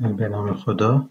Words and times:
به 0.00 0.28
نام 0.28 0.54
خدا. 0.54 1.08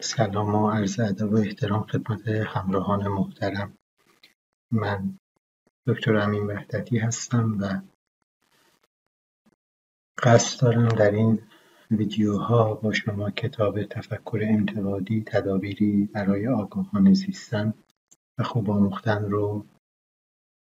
سلام 0.00 0.54
و 0.54 0.70
عرض 0.70 1.00
ادب 1.00 1.32
و 1.32 1.36
احترام 1.36 1.82
خدمت 1.82 2.28
همراهان 2.28 3.08
محترم. 3.08 3.78
من 4.70 5.18
دکتر 5.86 6.16
امین 6.16 6.46
وحدتی 6.46 6.98
هستم 6.98 7.58
و 7.60 7.80
قصد 10.22 10.60
دارم 10.62 10.88
در 10.88 11.10
این 11.10 11.42
ویدیوها 11.90 12.74
با 12.74 12.92
شما 12.92 13.30
کتاب 13.30 13.82
تفکر 13.82 14.40
انتقادی 14.42 15.24
تدابیری 15.26 16.06
برای 16.06 16.48
آگاهانه 16.48 17.14
زیستن 17.14 17.74
و 18.38 18.42
خوب 18.42 18.70
آموختن 18.70 19.24
رو 19.24 19.66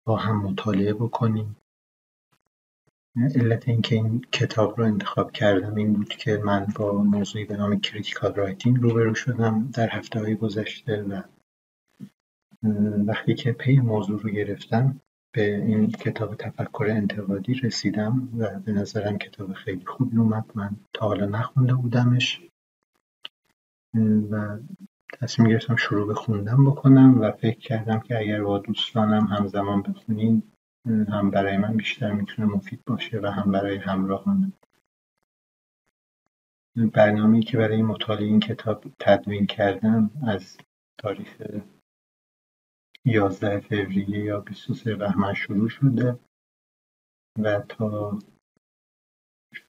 با 0.05 0.17
هم 0.17 0.41
مطالعه 0.41 0.93
بکنیم. 0.93 1.55
علت 3.35 3.67
اینکه 3.67 3.95
این 3.95 4.21
کتاب 4.31 4.77
رو 4.77 4.85
انتخاب 4.85 5.31
کردم 5.31 5.75
این 5.75 5.93
بود 5.93 6.09
که 6.09 6.41
من 6.45 6.67
با 6.75 7.03
موضوعی 7.03 7.45
به 7.45 7.57
نام 7.57 7.79
critical 7.79 8.33
writing 8.33 8.77
روبرو 8.81 9.15
شدم 9.15 9.69
در 9.73 9.89
هفته 9.89 10.19
های 10.19 10.35
گذشته 10.35 11.03
و 11.03 11.21
وقتی 13.07 13.33
که 13.35 13.51
پی 13.51 13.79
موضوع 13.79 14.21
رو 14.21 14.29
گرفتم 14.29 15.01
به 15.31 15.55
این 15.55 15.91
کتاب 15.91 16.35
تفکر 16.35 16.85
انتقادی 16.89 17.53
رسیدم 17.53 18.29
و 18.37 18.59
به 18.59 18.71
نظرم 18.71 19.17
کتاب 19.17 19.53
خیلی 19.53 19.85
خوبی 19.85 20.17
اومد. 20.17 20.45
من 20.55 20.69
تا 20.93 21.07
حالا 21.07 21.25
نخونده 21.25 21.73
بودمش 21.73 22.41
و 24.31 24.57
تصمیم 25.13 25.49
گرفتم 25.49 25.75
شروع 25.75 26.07
به 26.07 26.13
خوندن 26.13 26.65
بکنم 26.65 27.21
و 27.21 27.31
فکر 27.31 27.59
کردم 27.59 27.99
که 27.99 28.17
اگر 28.17 28.43
با 28.43 28.57
دوستانم 28.57 29.27
همزمان 29.27 29.81
بخونیم 29.81 30.43
هم 30.87 31.31
برای 31.31 31.57
من 31.57 31.77
بیشتر 31.77 32.11
می‌تونه 32.11 32.47
مفید 32.47 32.85
باشه 32.85 33.19
و 33.19 33.27
هم 33.27 33.51
برای 33.51 33.77
همراهانم 33.77 34.53
برنامه‌ای 36.93 37.43
که 37.43 37.57
برای 37.57 37.81
مطالعه 37.81 38.25
این 38.25 38.39
کتاب 38.39 38.85
تدوین 38.99 39.45
کردم 39.45 40.11
از 40.27 40.57
تاریخ 40.97 41.41
11 43.05 43.59
فوریه 43.59 44.19
یا 44.19 44.39
23 44.39 44.95
بهمن 44.95 45.33
شروع 45.33 45.69
شده 45.69 46.19
و 47.39 47.59
تا 47.59 48.19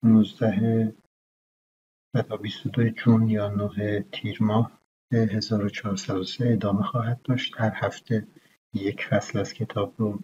16 0.03 0.95
و 2.15 2.23
تا 2.23 2.37
22 2.37 2.89
جون 2.89 3.29
یا 3.29 3.49
9 3.49 4.05
تیر 4.13 4.39
ماه 4.41 4.81
1403 5.13 6.53
ادامه 6.53 6.83
خواهد 6.83 7.23
داشت. 7.23 7.55
هر 7.61 7.73
هفته 7.75 8.27
یک 8.75 9.07
فصل 9.07 9.39
از 9.39 9.53
کتاب 9.53 9.95
رو 9.99 10.19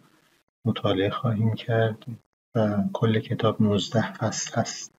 مطالعه 0.64 1.10
خواهیم 1.10 1.54
کرد 1.54 2.04
و 2.54 2.84
کل 2.92 3.20
کتاب 3.20 3.62
19 3.62 4.12
فصل 4.12 4.60
هست 4.60 4.94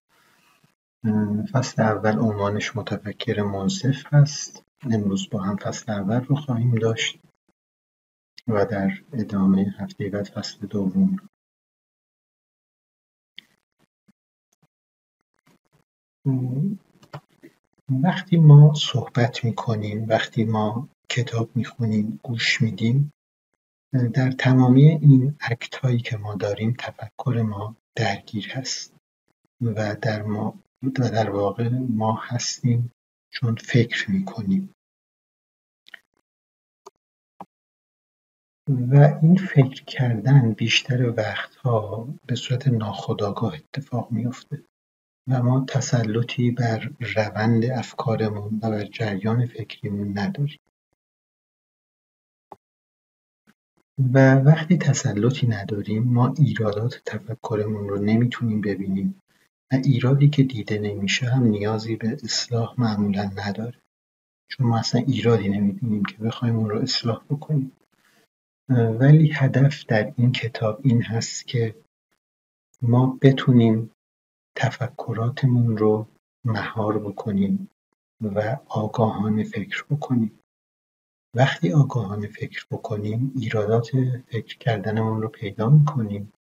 فصل 1.52 1.82
اول 1.82 2.20
عنوانش 2.20 2.76
متفکر 2.76 3.42
منصف 3.42 4.14
هست 4.14 4.64
امروز 4.92 5.30
با 5.30 5.42
هم 5.42 5.56
فصل 5.56 5.92
اول 5.92 6.22
رو 6.22 6.36
خواهیم 6.36 6.76
داشت 6.76 7.20
و 8.48 8.66
در 8.66 8.92
ادامه 9.14 9.76
هفته 9.80 10.10
بعد 10.10 10.26
فصل 10.26 10.68
دوم. 10.68 11.18
وقتی 18.04 18.38
ما 18.38 18.74
صحبت 18.74 19.46
می‌کنیم 19.46 20.08
وقتی 20.08 20.46
ما 20.46 20.90
کتاب 21.10 21.50
می‌خونیم 21.56 22.20
گوش 22.24 22.62
میدیم 22.62 23.12
در 24.04 24.32
تمامی 24.32 24.86
این 24.86 25.36
اکت 25.42 25.76
هایی 25.76 26.00
که 26.00 26.18
ما 26.18 26.36
داریم 26.36 26.76
تفکر 26.80 27.42
ما 27.42 27.76
درگیر 27.96 28.52
هست 28.52 28.94
و 29.62 29.96
در, 30.02 30.24
ما 30.24 30.60
و 30.84 31.10
در 31.10 31.30
واقع 31.30 31.70
ما 31.70 32.20
هستیم 32.22 32.92
چون 33.34 33.56
فکر 33.56 34.12
می‌کنیم. 34.12 34.76
و 38.70 39.20
این 39.22 39.36
فکر 39.36 39.84
کردن 39.84 40.52
بیشتر 40.52 41.10
وقتها 41.10 42.08
به 42.28 42.36
صورت 42.36 42.68
ناخودآگاه 42.68 43.54
اتفاق 43.56 44.12
میفته 44.12 44.64
و 45.30 45.44
ما 45.44 45.66
تسلطی 45.68 46.52
بر 46.52 46.90
روند 47.16 47.66
افکارمون 47.66 48.60
و 48.64 48.70
بر 48.70 48.86
جریان 48.86 49.46
فکریمون 49.46 50.18
نداریم. 50.18 50.60
و 54.14 54.36
وقتی 54.36 54.78
تسلطی 54.78 55.48
نداریم 55.48 56.04
ما 56.04 56.34
ایرادات 56.38 57.02
تفکرمون 57.06 57.90
رو 57.90 58.02
نمی‌تونیم 58.02 58.62
ببینیم 58.62 59.22
و 59.72 59.76
ایرادی 59.76 60.30
که 60.30 60.44
دیده 60.44 60.78
نمیشه 60.78 61.30
هم 61.30 61.44
نیازی 61.44 61.96
به 61.96 62.18
اصلاح 62.24 62.76
معمولا 62.78 63.24
نداره. 63.24 63.82
چون 64.48 64.68
ما 64.68 64.80
اصلا 64.80 65.02
ایرادی 65.02 65.50
نمی‌بینیم 65.50 66.06
که 66.06 66.18
بخوایم 66.18 66.56
اون 66.56 66.70
رو 66.70 66.80
اصلاح 66.80 67.24
بکنیم. 67.30 67.72
ولی 68.70 69.32
هدف 69.32 69.86
در 69.86 70.14
این 70.18 70.32
کتاب 70.32 70.80
این 70.84 71.02
هست 71.04 71.48
که 71.48 71.76
ما 72.82 73.18
بتونیم 73.22 73.92
تفکراتمون 74.58 75.78
رو 75.78 76.08
مهار 76.46 77.00
بکنیم 77.00 77.70
و 78.22 78.58
آگاهانه 78.68 79.44
فکر 79.44 79.86
بکنیم. 79.90 80.40
وقتی 81.36 81.74
آگاهانه 81.74 82.28
فکر 82.28 82.66
بکنیم 82.72 83.32
ایرادات 83.36 83.92
فکر 84.28 84.58
کردنمون 84.58 85.22
رو 85.22 85.28
پیدا 85.28 85.70
می‌کنیم. 85.70 86.34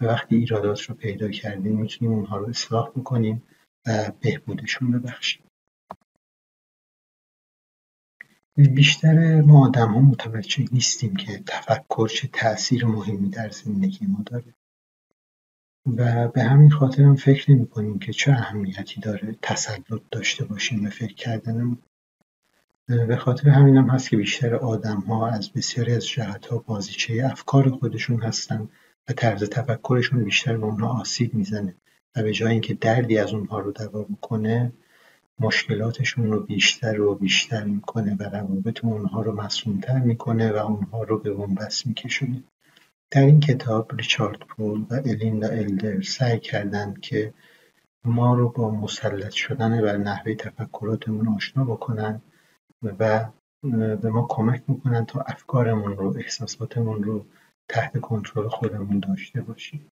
و 0.00 0.04
وقتی 0.04 0.36
ایرادات 0.36 0.80
رو 0.80 0.94
پیدا 0.94 1.30
کردیم 1.30 1.80
می‌تونیم 1.80 2.14
اونها 2.14 2.36
رو 2.36 2.48
اصلاح 2.48 2.88
بکنیم 2.88 3.42
و 3.86 4.12
بهبودشون 4.20 4.92
ببخشیم. 4.92 5.42
بیشتر 8.56 9.40
ما 9.40 9.66
آدم 9.66 9.88
ها 9.88 10.00
متوجه 10.00 10.64
نیستیم 10.72 11.16
که 11.16 11.42
تفکر 11.46 12.08
چه 12.08 12.28
تأثیر 12.32 12.86
مهمی 12.86 13.28
در 13.28 13.50
زندگی 13.50 14.06
ما 14.06 14.22
داره. 14.26 14.54
و 15.86 16.28
به 16.28 16.42
همین 16.42 16.70
خاطر 16.70 17.02
هم 17.02 17.16
فکر 17.16 17.52
نمی 17.52 17.66
کنیم 17.66 17.98
که 17.98 18.12
چه 18.12 18.32
اهمیتی 18.32 19.00
داره 19.00 19.36
تسلط 19.42 20.02
داشته 20.10 20.44
باشیم 20.44 20.82
به 20.82 20.90
فکر 20.90 21.14
کردنمون. 21.14 21.78
به 22.88 23.16
خاطر 23.16 23.48
همین 23.48 23.76
هم 23.76 23.90
هست 23.90 24.10
که 24.10 24.16
بیشتر 24.16 24.54
ها 24.54 25.28
از 25.28 25.52
بسیاری 25.52 25.92
از 25.92 26.06
ها 26.50 26.58
بازیچه 26.58 27.28
افکار 27.32 27.70
خودشون 27.70 28.22
هستن 28.22 28.68
و 29.08 29.12
طرز 29.12 29.44
تفکرشون 29.44 30.24
بیشتر 30.24 30.56
به 30.56 30.64
اونها 30.64 31.00
آسیب 31.00 31.34
می‌زنه 31.34 31.74
و 32.16 32.22
به 32.22 32.32
جای 32.32 32.52
اینکه 32.52 32.74
دردی 32.74 33.18
از 33.18 33.32
اونها 33.32 33.58
رو 33.58 33.72
دوا 33.72 34.02
بکنه 34.02 34.72
مشکلاتشون 35.38 36.32
رو 36.32 36.40
بیشتر 36.40 37.00
و 37.00 37.14
بیشتر 37.14 37.64
می‌کنه 37.64 38.16
و 38.18 38.22
روابط 38.22 38.84
اونها 38.84 39.22
رو 39.22 39.32
مسئولتر 39.32 39.98
می‌کنه 39.98 40.52
و 40.52 40.56
اونها 40.56 41.02
رو 41.02 41.18
به 41.18 41.34
بنبست 41.34 41.86
میکشونه. 41.86 42.42
در 43.10 43.22
این 43.22 43.40
کتاب 43.40 43.96
ریچارد 43.96 44.38
پول 44.38 44.86
و 44.90 44.94
الیندا 44.94 45.48
الدر 45.48 46.02
سعی 46.02 46.38
کردند 46.40 47.00
که 47.00 47.34
ما 48.04 48.34
رو 48.34 48.48
با 48.48 48.70
مسلط 48.70 49.32
شدن 49.32 49.82
بر 49.82 49.96
نحوه 49.96 50.34
تفکراتمون 50.34 51.28
آشنا 51.28 51.64
بکنن 51.64 52.20
و 52.98 53.30
به 53.96 54.10
ما 54.10 54.26
کمک 54.30 54.62
می‌کنن 54.68 55.06
تا 55.06 55.20
افکارمون 55.20 55.96
رو 55.96 56.16
احساساتمون 56.16 57.02
رو 57.02 57.26
تحت 57.68 58.00
کنترل 58.00 58.48
خودمون 58.48 59.00
داشته 59.00 59.42
باشیم. 59.42 59.88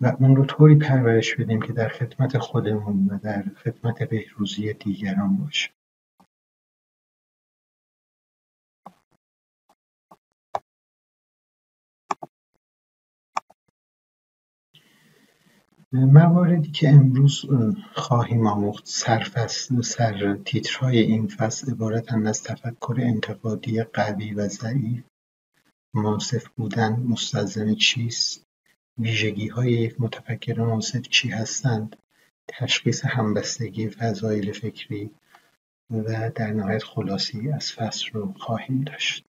و 0.00 0.16
اون 0.20 0.36
رو 0.36 0.44
طوری 0.44 0.74
پرورش 0.74 1.34
بدیم 1.34 1.62
که 1.62 1.72
در 1.72 1.88
خدمت 1.88 2.38
خودمون 2.38 3.08
و 3.08 3.18
در 3.18 3.42
خدمت 3.42 4.02
بهروزی 4.02 4.72
دیگران 4.72 5.36
باشه. 5.36 5.70
مواردی 15.94 16.70
که 16.70 16.88
امروز 16.88 17.44
خواهیم 17.92 18.46
آموخت 18.46 18.82
سرفصل 18.86 19.82
سر 19.82 20.38
تیترهای 20.44 20.98
این 20.98 21.26
فصل 21.28 21.72
عبارتند 21.72 22.26
از 22.26 22.42
تفکر 22.42 22.96
انتقادی 22.98 23.82
قوی 23.82 24.34
و 24.34 24.48
ضعیف. 24.48 25.04
منصف 25.94 26.48
بودن 26.48 26.92
مستلزم 27.08 27.74
چیست؟ 27.74 28.44
های 29.54 29.72
یک 29.72 30.00
متفکر 30.00 30.60
منصف 30.60 31.00
چی 31.00 31.28
هستند؟ 31.28 31.96
تشخیص 32.48 33.04
همبستگی 33.04 33.88
فضایل 33.88 34.52
فکری 34.52 35.10
و 35.90 36.30
در 36.34 36.52
نهایت 36.52 36.82
خلاصی 36.82 37.50
از 37.50 37.72
فصل 37.72 38.10
رو 38.12 38.34
خواهیم 38.38 38.80
داشت. 38.80 39.26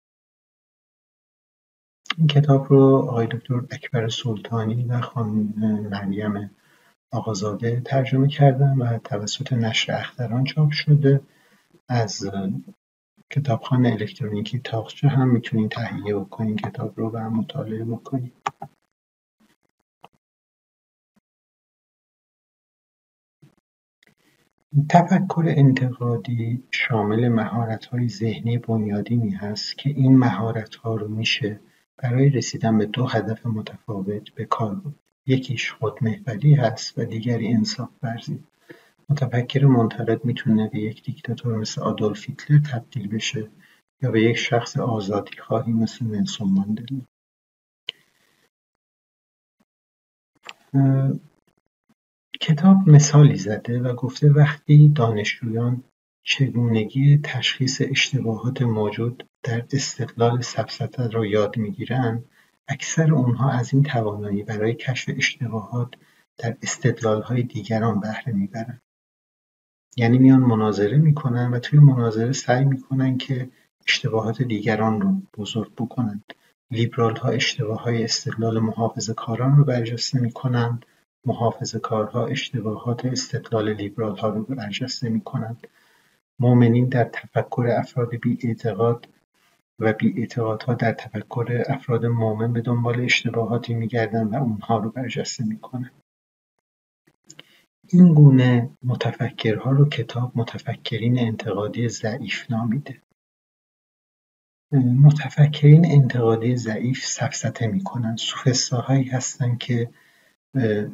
این 2.18 2.26
کتاب 2.26 2.66
رو 2.70 2.80
آقای 2.80 3.26
دکتر 3.26 3.54
اکبر 3.54 4.08
سلطانی 4.08 4.84
و 4.84 5.00
خانم 5.00 5.54
مریم 5.90 6.50
آقازاده 7.12 7.80
ترجمه 7.80 8.28
کردن 8.28 8.78
و 8.78 8.98
توسط 8.98 9.52
نشر 9.52 9.92
اختران 9.92 10.44
چاپ 10.44 10.70
شده. 10.70 11.20
از 11.88 12.30
کتابخانه 13.30 13.88
الکترونیکی 13.88 14.58
تاخچه 14.58 15.08
هم 15.08 15.28
می‌تونین 15.28 15.68
تهیه 15.68 16.14
بکنین 16.16 16.56
کتاب 16.56 16.92
رو 16.96 17.10
و 17.10 17.30
مطالعه 17.30 17.84
بکنین. 17.84 18.32
تفکر 24.90 25.44
انتقادی 25.46 26.62
شامل 26.70 27.28
مهارت‌های 27.28 28.08
ذهنی 28.08 28.58
بنیادینی 28.58 29.30
هست 29.30 29.78
که 29.78 29.90
این 29.90 30.18
مهارت‌ها 30.18 30.94
رو 30.94 31.08
میشه 31.08 31.60
برای 31.96 32.30
رسیدن 32.30 32.78
به 32.78 32.86
دو 32.86 33.06
هدف 33.06 33.46
متفاوت 33.46 34.30
به 34.34 34.44
کار 34.44 34.74
برد. 34.74 34.94
یکیش 35.26 35.72
خودمحوری 35.72 36.54
هست 36.54 36.98
و 36.98 37.04
دیگری 37.04 37.48
انصاف 37.48 37.90
ورزی. 38.02 38.44
متفکر 39.08 39.64
منتقد 39.64 40.24
می‌تونه 40.24 40.68
به 40.68 40.78
یک 40.78 41.04
دیکتاتور 41.04 41.56
مثل 41.56 41.80
آدولف 41.80 42.28
هیتلر 42.28 42.58
تبدیل 42.58 43.08
بشه 43.08 43.50
یا 44.02 44.10
به 44.10 44.22
یک 44.22 44.36
شخص 44.36 44.76
آزادی 44.76 45.36
خواهی 45.36 45.72
مثل 45.72 46.04
نلسون 46.04 46.50
ماندلا. 46.50 47.00
کتاب 52.40 52.88
مثالی 52.88 53.36
زده 53.36 53.80
و 53.80 53.94
گفته 53.94 54.30
وقتی 54.30 54.88
دانشجویان 54.88 55.84
چگونگی 56.26 57.20
تشخیص 57.24 57.80
اشتباهات 57.84 58.62
موجود 58.62 59.28
در 59.42 59.64
استدلال 59.72 60.40
سفسطه 60.40 61.08
را 61.08 61.26
یاد 61.26 61.56
می‌گیرند 61.56 62.24
اکثر 62.68 63.14
اونها 63.14 63.50
از 63.50 63.74
این 63.74 63.82
توانایی 63.82 64.42
برای 64.42 64.74
کشف 64.74 65.10
اشتباهات 65.16 65.94
در 66.38 66.56
استدلالهای 66.62 67.42
دیگران 67.42 68.00
بهره 68.00 68.32
می‌برند. 68.32 68.82
یعنی 69.96 70.18
میان 70.18 70.40
مناظره 70.40 70.98
می‌کنن 70.98 71.50
و 71.50 71.58
توی 71.58 71.78
مناظره 71.78 72.32
سعی 72.32 72.64
می‌کنن 72.64 73.18
که 73.18 73.50
اشتباهات 73.86 74.42
دیگران 74.42 75.00
رو 75.00 75.22
بزرگ 75.38 75.72
بکنند. 75.74 76.24
لیبرال 76.70 77.16
ها 77.16 77.28
اشتباه 77.28 77.82
های 77.82 78.04
استدلال 78.04 78.58
محافظ 78.58 79.10
کاران 79.10 79.56
رو 79.56 79.64
برجسته 79.64 80.20
می‌کنند. 80.20 80.86
کارها 81.82 82.26
اشتباهات 82.26 83.04
استدلال 83.04 83.72
لیبرالها 83.72 84.28
رو 84.28 84.42
برجسته 84.42 85.08
می‌کنند. 85.08 85.66
مؤمنین 86.38 86.88
در 86.88 87.04
تفکر 87.04 87.66
افراد 87.78 88.10
اعتقاد 88.42 89.08
و 89.78 89.94
اعتقادها 90.16 90.74
در 90.74 90.92
تفکر 90.92 91.62
افراد 91.68 92.06
مؤمن 92.06 92.52
به 92.52 92.60
دنبال 92.60 93.00
اشتباهاتی 93.00 93.74
میگردند 93.74 94.32
و 94.32 94.36
اونها 94.36 94.78
رو 94.78 94.90
برجسته 94.90 95.44
می‌کنند 95.44 95.90
این 97.88 98.14
گونه 98.14 98.70
متفکرها 98.82 99.70
رو 99.70 99.88
کتاب 99.88 100.32
متفکرین 100.34 101.18
انتقادی 101.18 101.88
ضعیف 101.88 102.50
نامیده. 102.50 103.02
متفکرین 105.02 105.86
انتقادی 105.86 106.56
ضعیف 106.56 107.04
سفسطه 107.04 107.66
می‌کنن. 107.66 108.16
سوفسطاهایی 108.16 109.04
هستند 109.04 109.58
که 109.58 109.90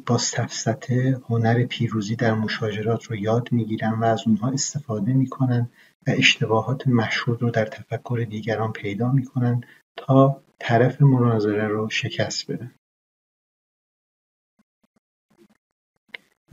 با 0.05 0.17
سفسطه 0.17 1.21
هنر 1.29 1.65
پیروزی 1.65 2.15
در 2.15 2.33
مشاجرات 2.33 3.03
رو 3.03 3.15
یاد 3.15 3.51
می‌گیرن 3.51 3.93
و 3.99 4.03
از 4.03 4.23
اونها 4.27 4.51
استفاده 4.51 5.13
می‌کنن 5.13 5.69
و 6.07 6.11
اشتباهات 6.17 6.87
مشهود 6.87 7.41
رو 7.41 7.49
در 7.49 7.65
تفکر 7.65 8.25
دیگران 8.29 8.71
پیدا 8.71 9.11
می‌کنن 9.11 9.63
تا 9.95 10.41
طرف 10.59 11.01
مناظره 11.01 11.67
رو 11.67 11.89
شکست 11.89 12.51
بدن. 12.51 12.71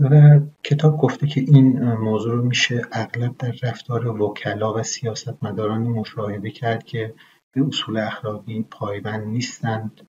و 0.00 0.40
کتاب 0.64 0.98
گفته 0.98 1.26
که 1.26 1.40
این 1.40 1.92
موضوع 1.92 2.34
رو 2.34 2.42
میشه 2.42 2.82
اغلب 2.92 3.36
در 3.38 3.54
رفتار 3.62 4.06
وکلا 4.22 4.74
و 4.74 4.82
سیاستمدارانی 4.82 5.88
مشاهده 5.88 6.50
کرد 6.50 6.84
که 6.84 7.14
به 7.52 7.66
اصول 7.66 7.96
اخلاقی 7.96 8.62
پایبند 8.62 9.26
نیستند 9.26 10.08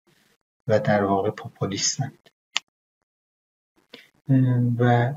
و 0.68 0.80
در 0.80 1.04
واقع 1.04 1.30
پوپولیستند. 1.30 2.28
و 4.79 5.13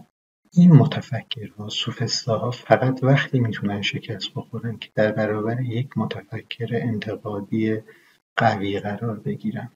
این 0.52 0.72
متفکرها 0.72 1.68
سوفسطاها 1.68 2.50
فقط 2.50 3.04
وقتی 3.04 3.40
می‌تونن 3.40 3.82
شکست 3.82 4.34
بخورن 4.34 4.78
که 4.78 4.90
در 4.94 5.12
برابر 5.12 5.60
یک 5.60 5.98
متفکر 5.98 6.68
انتقادی 6.72 7.78
قوی 8.36 8.80
قرار 8.80 9.20
بگیرن. 9.20 9.72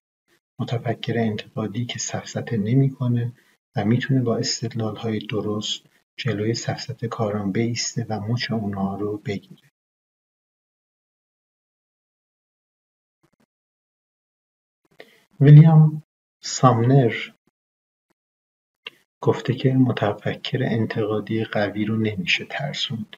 متفکر 0.58 1.18
انتقادی 1.18 1.84
که 1.84 1.98
سفسطه 1.98 2.56
نمی‌کنه 2.56 3.32
و 3.76 3.84
می‌تونه 3.84 4.20
با 4.22 4.40
های 4.96 5.18
درست 5.18 5.82
جلوی 6.16 6.54
سفسطه 6.54 7.08
کاران 7.08 7.52
بیسته 7.52 8.06
و 8.08 8.20
مچ 8.20 8.50
اونها 8.50 8.96
رو 8.96 9.18
بگیره. 9.18 9.70
ویلیام 15.40 16.02
سامنر 16.40 17.35
گفته 19.26 19.54
که 19.54 19.72
متفکر 19.72 20.58
انتقادی 20.62 21.44
قوی 21.44 21.84
رو 21.84 21.96
نمیشه 21.96 22.44
ترسوند. 22.44 23.16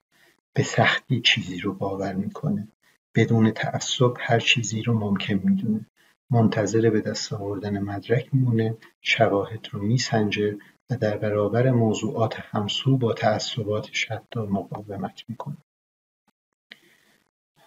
به 0.55 0.63
سختی 0.63 1.21
چیزی 1.21 1.59
رو 1.59 1.75
باور 1.75 2.13
می‌کنه. 2.13 2.69
بدون 3.15 3.51
تعصب 3.51 4.13
هر 4.19 4.39
چیزی 4.41 4.83
رو 4.83 4.99
ممکن 4.99 5.41
می‌دونه. 5.45 5.87
منتظر 6.31 6.91
به 6.91 7.01
دست 7.01 7.33
آوردن 7.33 7.79
مدرک 7.79 8.29
میمونه 8.33 8.77
شواهد 9.03 9.69
رو 9.71 9.83
میسنجه 9.83 10.57
و 10.91 10.97
در 10.97 11.17
برابر 11.17 11.71
موضوعات 11.71 12.37
همسو 12.41 12.97
با 12.97 13.13
تعصبات 13.13 13.93
شد 13.93 14.23
مقاومت 14.37 15.25
می‌کنه. 15.29 15.57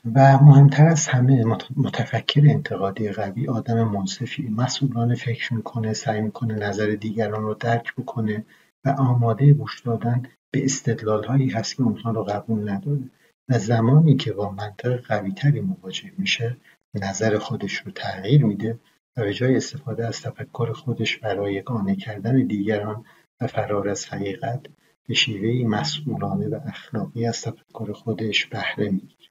و 0.05 0.37
مهمتر 0.37 0.87
از 0.87 1.07
همه 1.07 1.43
متفکر 1.75 2.41
انتقادی 2.49 3.11
قوی 3.11 3.47
آدم 3.47 3.83
منصفی 3.83 4.49
مسئولانه 4.49 5.15
فکر 5.15 5.53
می‌کنه 5.53 5.93
سعی 5.93 6.21
می‌کنه 6.21 6.53
نظر 6.53 6.87
دیگران 6.87 7.43
رو 7.43 7.53
درک 7.53 7.95
بکنه 7.95 8.45
و 8.85 8.89
آماده 8.89 9.53
گوش 9.53 9.81
دادن 9.81 10.23
به 10.51 10.65
استدلال 10.65 11.23
هایی 11.23 11.49
هست 11.49 11.75
که 11.75 11.83
اونها 11.83 12.11
رو 12.11 12.23
قبول 12.23 12.69
نداره. 12.69 13.09
و 13.49 13.59
زمانی 13.59 14.15
که 14.15 14.33
با 14.33 14.51
منطق 14.51 15.01
قوی 15.07 15.31
تری 15.31 15.61
مواجه 15.61 16.11
میشه 16.17 16.57
نظر 16.93 17.37
خودش 17.37 17.73
رو 17.73 17.91
تغییر 17.91 18.45
میده 18.45 18.79
و 19.17 19.21
به 19.21 19.33
جای 19.33 19.55
استفاده 19.55 20.07
از 20.07 20.21
تفکر 20.21 20.73
خودش 20.73 21.17
برای 21.17 21.61
قانع 21.61 21.95
کردن 21.95 22.47
دیگران 22.47 23.05
و 23.41 23.47
فرار 23.47 23.89
از 23.89 24.05
حقیقت 24.05 24.61
به 25.07 25.13
شیوهی 25.13 25.63
مسئولانه 25.63 26.47
و 26.47 26.59
اخلاقی 26.65 27.25
از 27.25 27.41
تفکر 27.41 27.91
خودش 27.91 28.45
بهره 28.45 28.89
می‌گیره. 28.89 29.30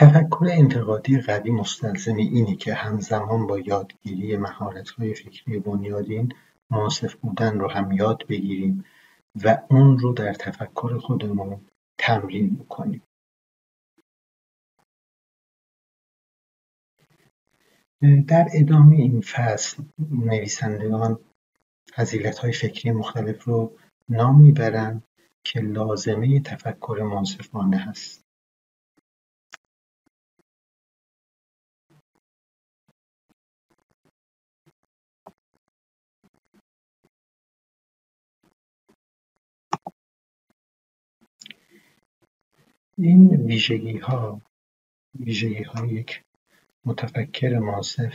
تفکر 0.00 0.46
انتقادی 0.50 1.20
قوی 1.20 1.50
مستلزم 1.50 2.16
اینه 2.16 2.56
که 2.56 2.74
همزمان 2.74 3.46
با 3.46 3.58
یادگیری 3.58 4.36
مهارت‌های 4.36 5.14
فکری 5.14 5.58
بنیادین 5.58 6.32
منصف 6.70 7.14
بودن 7.14 7.58
رو 7.58 7.70
هم 7.70 7.92
یاد 7.92 8.26
بگیریم 8.28 8.84
و 9.44 9.58
اون 9.70 9.98
رو 9.98 10.12
در 10.12 10.34
تفکر 10.34 10.98
خودمون 10.98 11.60
تمرین 11.98 12.56
بکنیم. 12.56 13.02
در 18.28 18.48
ادامه 18.54 18.96
این 18.96 19.20
فصل 19.20 19.82
نویسندگان 20.10 21.18
های 22.42 22.52
فکری 22.52 22.90
مختلف 22.90 23.44
رو 23.44 23.72
نام 24.08 24.40
می‌برند 24.40 25.02
که 25.44 25.60
لازمه 25.60 26.40
تفکر 26.40 27.08
منصفانه 27.14 27.76
هست. 27.76 28.27
این 43.00 43.36
ویژگیها 43.36 44.40
های 45.66 45.88
یک 45.88 46.22
متفکر 46.84 47.58
منصف 47.58 48.14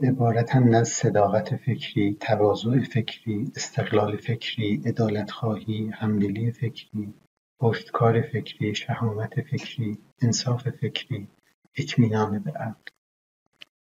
عبارتند 0.00 0.74
از 0.74 0.88
صداقت 0.88 1.56
فکری، 1.56 2.16
تواضع 2.20 2.80
فکری، 2.80 3.52
استقلال 3.56 4.16
فکری، 4.16 4.82
عدالتخواهی، 4.86 5.90
همدلی 5.94 6.52
فکری، 6.52 7.14
پشتکار 7.60 8.20
فکری، 8.20 8.74
شهامت 8.74 9.40
فکری، 9.40 9.98
انصاف 10.22 10.68
فکری، 10.68 11.28
اطمینان 11.76 12.38
به 12.38 12.50
عقل 12.50 12.90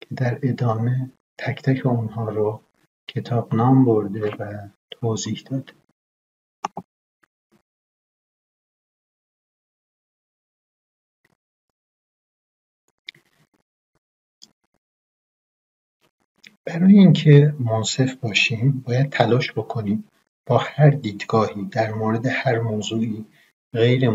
که 0.01 0.15
در 0.15 0.39
ادامه 0.43 1.11
تک 1.37 1.61
تک 1.61 1.85
اونها 1.85 2.29
رو 2.29 2.61
کتاب 3.07 3.55
نام 3.55 3.85
برده 3.85 4.35
و 4.35 4.67
توضیح 4.91 5.43
داده. 5.51 5.80
برای 16.65 16.93
اینکه 16.93 17.53
منصف 17.59 18.15
باشیم 18.15 18.83
باید 18.87 19.09
تلاش 19.09 19.51
بکنیم 19.51 20.03
با 20.45 20.57
هر 20.57 20.89
دیدگاهی 20.89 21.65
در 21.65 21.93
مورد 21.93 22.25
هر 22.25 22.59
موضوعی 22.59 23.25
غیر, 23.73 24.09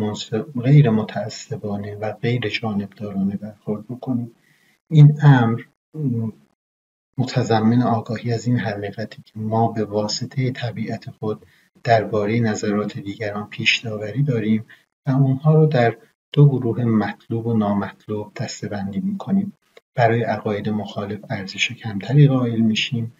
غیر 0.62 0.90
متعصبانه 0.90 1.94
و 1.94 2.12
غیر 2.12 2.48
جانبدارانه 2.48 3.36
برخورد 3.36 3.84
بکنیم. 3.84 4.30
این 4.90 5.18
امر 5.22 5.60
متضمن 7.18 7.82
آگاهی 7.82 8.32
از 8.32 8.46
این 8.46 8.58
حقیقتی 8.58 9.22
که 9.22 9.38
ما 9.38 9.68
به 9.68 9.84
واسطه 9.84 10.50
طبیعت 10.50 11.10
خود 11.10 11.46
درباره 11.84 12.40
نظرات 12.40 12.98
دیگران 12.98 13.48
پیش 13.48 13.78
داوری 13.78 14.22
داریم 14.22 14.64
و 15.06 15.10
اونها 15.10 15.54
رو 15.54 15.66
در 15.66 15.96
دو 16.32 16.48
گروه 16.48 16.84
مطلوب 16.84 17.46
و 17.46 17.56
نامطلوب 17.56 18.34
دسته‌بندی 18.34 19.00
می‌کنیم. 19.00 19.52
برای 19.96 20.22
عقاید 20.22 20.68
مخالف 20.68 21.20
ارزش 21.30 21.72
کمتری 21.72 22.28
قائل 22.28 22.60
میشیم. 22.60 23.16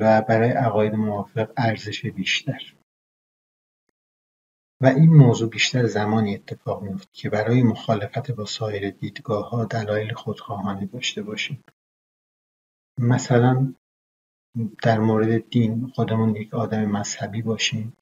و 0.00 0.22
برای 0.22 0.50
عقاید 0.50 0.94
موافق 0.94 1.52
ارزش 1.56 2.06
بیشتر. 2.06 2.74
و 4.80 4.86
این 4.86 5.10
موضوع 5.14 5.50
بیشتر 5.50 5.86
زمانی 5.86 6.34
اتفاق 6.34 6.82
میفته 6.82 7.08
که 7.12 7.30
برای 7.30 7.62
مخالفت 7.62 8.30
با 8.30 8.44
سایر 8.44 8.90
دیدگاهها 8.90 9.64
دلایل 9.64 10.12
خودخواهانه 10.14 10.86
داشته 10.86 11.22
باشیم. 11.22 11.64
مثلا 12.98 13.74
در 14.82 14.98
مورد 14.98 15.50
دین 15.50 15.92
خودمون 15.94 16.36
یک 16.36 16.54
آدم 16.54 16.84
مذهبی 16.84 17.42
باشیم 17.42 17.96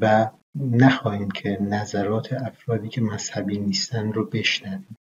و 0.00 0.30
نخواهیم 0.54 1.30
که 1.30 1.58
نظرات 1.60 2.32
افرادی 2.32 2.88
که 2.88 3.00
مذهبی 3.00 3.58
نیستن 3.58 4.12
رو 4.12 4.24
بشنویم. 4.26 4.96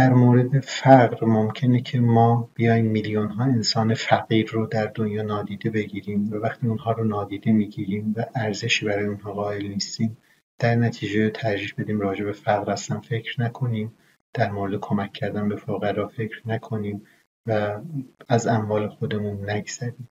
در 0.00 0.12
مورد 0.12 0.60
فقر 0.60 1.26
ممکنه 1.26 1.80
که 1.80 2.00
ما 2.00 2.50
بیایم 2.54 3.28
ها 3.30 3.44
انسان 3.44 3.94
فقیر 3.94 4.50
رو 4.50 4.66
در 4.66 4.86
دنیا 4.86 5.22
نادیده 5.22 5.70
بگیریم 5.70 6.32
و 6.32 6.36
وقتی 6.36 6.66
اونها 6.66 6.92
رو 6.92 7.04
نادیده 7.04 7.52
می‌گیریم 7.52 8.14
و 8.16 8.24
ارزشی 8.34 8.86
برای 8.86 9.06
اونها 9.06 9.32
قائل 9.32 9.66
نیستیم 9.66 10.16
در 10.58 10.74
نتیجه 10.74 11.30
ترجیح 11.30 11.74
بدیم 11.78 12.00
راجع 12.00 12.24
به 12.24 12.32
فقر 12.32 12.70
اصلا 12.70 13.00
فکر 13.00 13.42
نکنیم 13.42 13.94
در 14.34 14.50
مورد 14.50 14.80
کمک 14.80 15.12
کردن 15.12 15.48
به 15.48 15.56
فقرا 15.56 16.08
فکر 16.08 16.48
نکنیم 16.48 17.06
و 17.46 17.80
از 18.28 18.46
اموال 18.46 18.88
خودمون 18.88 19.50
نگذریم. 19.50 20.08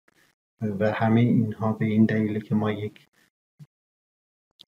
و 0.62 0.92
همه 0.92 1.22
اینها 1.22 1.74
به 1.74 1.86
این 1.86 2.06
دلیله 2.06 2.40
که 2.40 2.56
ما 2.56 2.72
یک 2.72 3.08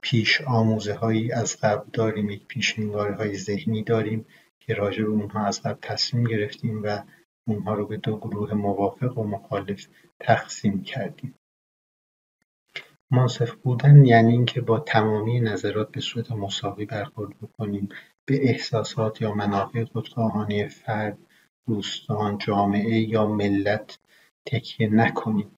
پیش 0.02 0.42
آموزه 0.42 0.94
هایی 0.94 1.32
از 1.32 1.58
قبل 1.58 1.90
داریم 1.94 2.30
یک 2.30 2.48
پیش 2.48 2.80
های 3.18 3.38
ذهنی 3.38 3.84
داریم 3.84 4.26
که 4.72 4.78
راجع 4.78 5.04
به 5.04 5.10
اونها 5.10 5.46
از 5.46 5.62
قبل 5.62 5.80
تصمیم 5.82 6.24
گرفتیم 6.24 6.84
و 6.84 7.04
اونها 7.48 7.74
رو 7.74 7.88
به 7.88 7.98
دو 7.98 8.18
گروه 8.18 8.54
موافق 8.54 9.18
و 9.18 9.24
مخالف 9.24 9.88
تقسیم 10.20 10.84
کردیم. 10.84 11.36
منصف 13.12 13.52
بودن 13.52 14.06
یعنی 14.06 14.32
اینکه 14.32 14.62
با 14.62 14.80
تمامی 14.80 15.40
نظرات 15.40 15.92
به 15.92 16.02
صورت 16.02 16.32
مساوی 16.32 16.86
برخورد 16.86 17.40
بکنیم 17.40 17.90
به 18.26 18.50
احساسات 18.50 19.22
یا 19.22 19.34
منافع 19.34 19.84
خودخواهانه 19.84 20.68
فرد 20.68 21.18
دوستان 21.68 22.38
جامعه 22.38 23.00
یا 23.00 23.28
ملت 23.28 24.00
تکیه 24.46 24.90
نکنیم. 24.90 25.58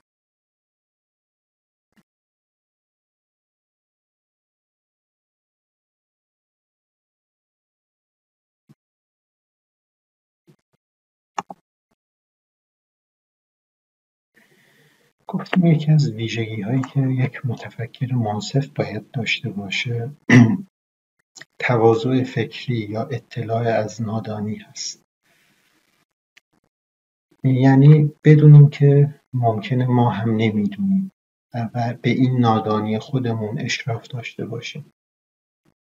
گفتیم 15.33 15.65
یکی 15.65 15.91
از 15.91 16.11
ویژگی 16.11 16.61
هایی 16.61 16.81
که 16.81 16.99
یک 16.99 17.45
متفکر 17.45 18.13
منصف 18.13 18.67
باید 18.67 19.11
داشته 19.11 19.49
باشه 19.49 20.11
تواضع 21.59 22.23
فکری 22.23 22.75
یا 22.75 23.03
اطلاع 23.03 23.67
از 23.67 24.01
نادانی 24.01 24.55
هست. 24.55 25.03
یعنی 27.43 28.11
بدونیم 28.23 28.69
که 28.69 29.15
ممکنه 29.33 29.85
ما 29.85 30.09
هم 30.09 30.35
نمی‌دونیم 30.35 31.11
و 31.53 31.95
به 32.01 32.09
این 32.09 32.39
نادانی 32.39 32.99
خودمون 32.99 33.59
اشراف 33.59 34.07
داشته 34.07 34.45
باشیم. 34.45 34.85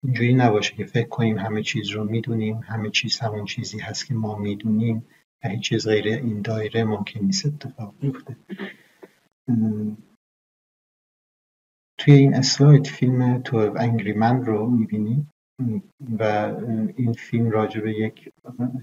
اینجوری 0.04 0.34
نباشه 0.34 0.76
که 0.76 0.86
فکر 0.86 1.08
کنیم 1.08 1.38
همه 1.38 1.64
چیز 1.64 1.90
رو 1.90 2.04
می‌دونیم 2.04 2.56
همه 2.56 2.90
چیز 2.90 3.20
همون 3.20 3.46
چیزی 3.46 3.80
هست 3.80 4.08
که 4.08 4.14
ما 4.14 4.36
می‌دونیم 4.38 5.08
و 5.44 5.50
هیچ 5.50 5.70
چیز 5.70 5.88
غیر 5.88 6.08
این 6.08 6.42
دایره 6.42 6.84
ممکن 6.84 7.20
نیست 7.20 7.46
اتفاق 7.46 7.96
بیفته. 8.00 8.36
توی 11.98 12.14
این 12.14 12.34
اسلاید 12.34 12.88
فیلم 12.88 13.42
تو 13.42 13.74
انگری 13.78 14.14
من 14.14 14.46
رو 14.46 14.70
می‌بینید 14.70 15.28
و 16.20 16.24
این 16.96 17.14
فیلم 17.14 17.50
راجع 17.50 17.82
به 17.82 17.92
یک 17.92 18.30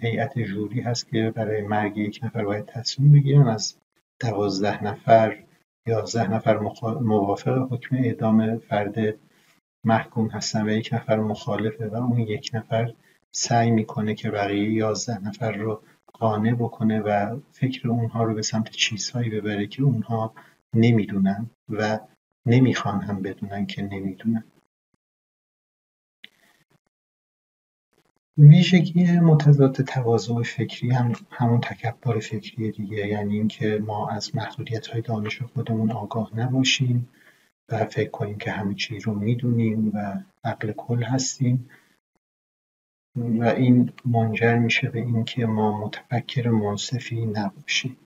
هیئت 0.00 0.38
جوری 0.38 0.81
هست 0.81 1.09
که 1.09 1.33
برای 1.37 1.62
مرگ 1.62 1.97
یک 1.97 2.21
نفر 2.23 2.45
باید 2.45 2.66
تصمیم 2.66 3.12
بگیرن 3.12 3.49
از 3.49 3.76
دوازده 4.21 4.85
نفر 4.85 5.45
یازده 5.87 6.31
نفر 6.31 6.59
موافق 7.00 7.73
حکم 7.73 7.97
اعدام 7.97 8.59
فرد 8.59 9.19
محکوم 9.85 10.28
هستن 10.28 10.69
و 10.69 10.73
یک 10.73 10.90
نفر 10.92 11.21
مخالفه 11.21 11.88
و 11.88 11.95
اون 11.95 12.19
یک 12.19 12.50
نفر 12.54 12.95
سعی 13.35 13.71
می‌کنه 13.71 14.14
که 14.14 14.31
بقیه 14.31 14.73
یازده 14.73 15.28
نفر 15.28 15.52
رو 15.52 15.83
قانع 16.12 16.54
بکنه 16.54 17.00
و 17.00 17.40
فکر 17.52 17.88
اونها 17.88 18.25
رو 18.25 18.35
به 18.35 18.42
سمت 18.42 18.71
چیزهایی 18.71 19.31
ببره 19.31 19.66
که 19.66 19.83
اونها 19.83 20.35
نمی‌دونن 20.75 21.50
و 21.69 22.00
نمی‌خوان 22.47 23.00
هم 23.00 23.23
بدونن 23.23 23.67
که 23.67 23.83
نمی‌دونن 23.83 24.45
ویژگی 28.38 29.21
متضاد 29.21 29.83
تواضع 29.83 30.43
فکری 30.43 30.91
هم 30.91 31.12
همون 31.31 31.61
تکبر 31.61 32.19
فکری 32.19 32.71
دیگه 32.71 33.07
یعنی 33.07 33.37
اینکه 33.37 33.79
ما 33.87 34.11
از 34.11 34.37
محدودیت 34.37 34.87
های 34.87 35.02
دانش 35.02 35.43
خودمون 35.43 35.93
آگاه 35.93 36.38
نباشیم 36.38 37.09
و 37.69 37.85
فکر 37.85 38.11
کنیم 38.11 38.38
که 38.38 38.50
همه 38.50 38.75
چیز 38.75 39.07
رو 39.07 39.14
می‌دونیم 39.14 39.91
و 39.95 40.23
عقل 40.45 40.73
کل 40.73 41.02
هستیم. 41.02 41.71
و 43.17 43.45
این 43.45 43.93
منجر 44.05 44.59
میشه 44.59 44.91
به 44.91 44.99
اینکه 44.99 45.47
ما 45.47 45.85
متفکر 45.87 46.49
منصفی 46.49 47.26
نباشیم. 47.26 47.97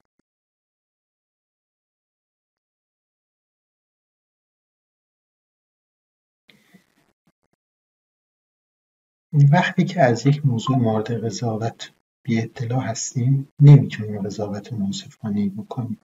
وقتی 9.53 9.85
که 9.85 10.03
از 10.03 10.27
یک 10.27 10.47
موضوع 10.47 10.77
مورد 10.77 11.25
قضاوت 11.25 11.93
بی 12.23 12.41
اطلاع 12.41 12.81
هستیم 12.81 13.49
نمی‌تونیم 13.61 14.23
قضاوت 14.23 14.73
منصفانه 14.73 15.49
بکنیم. 15.49 15.99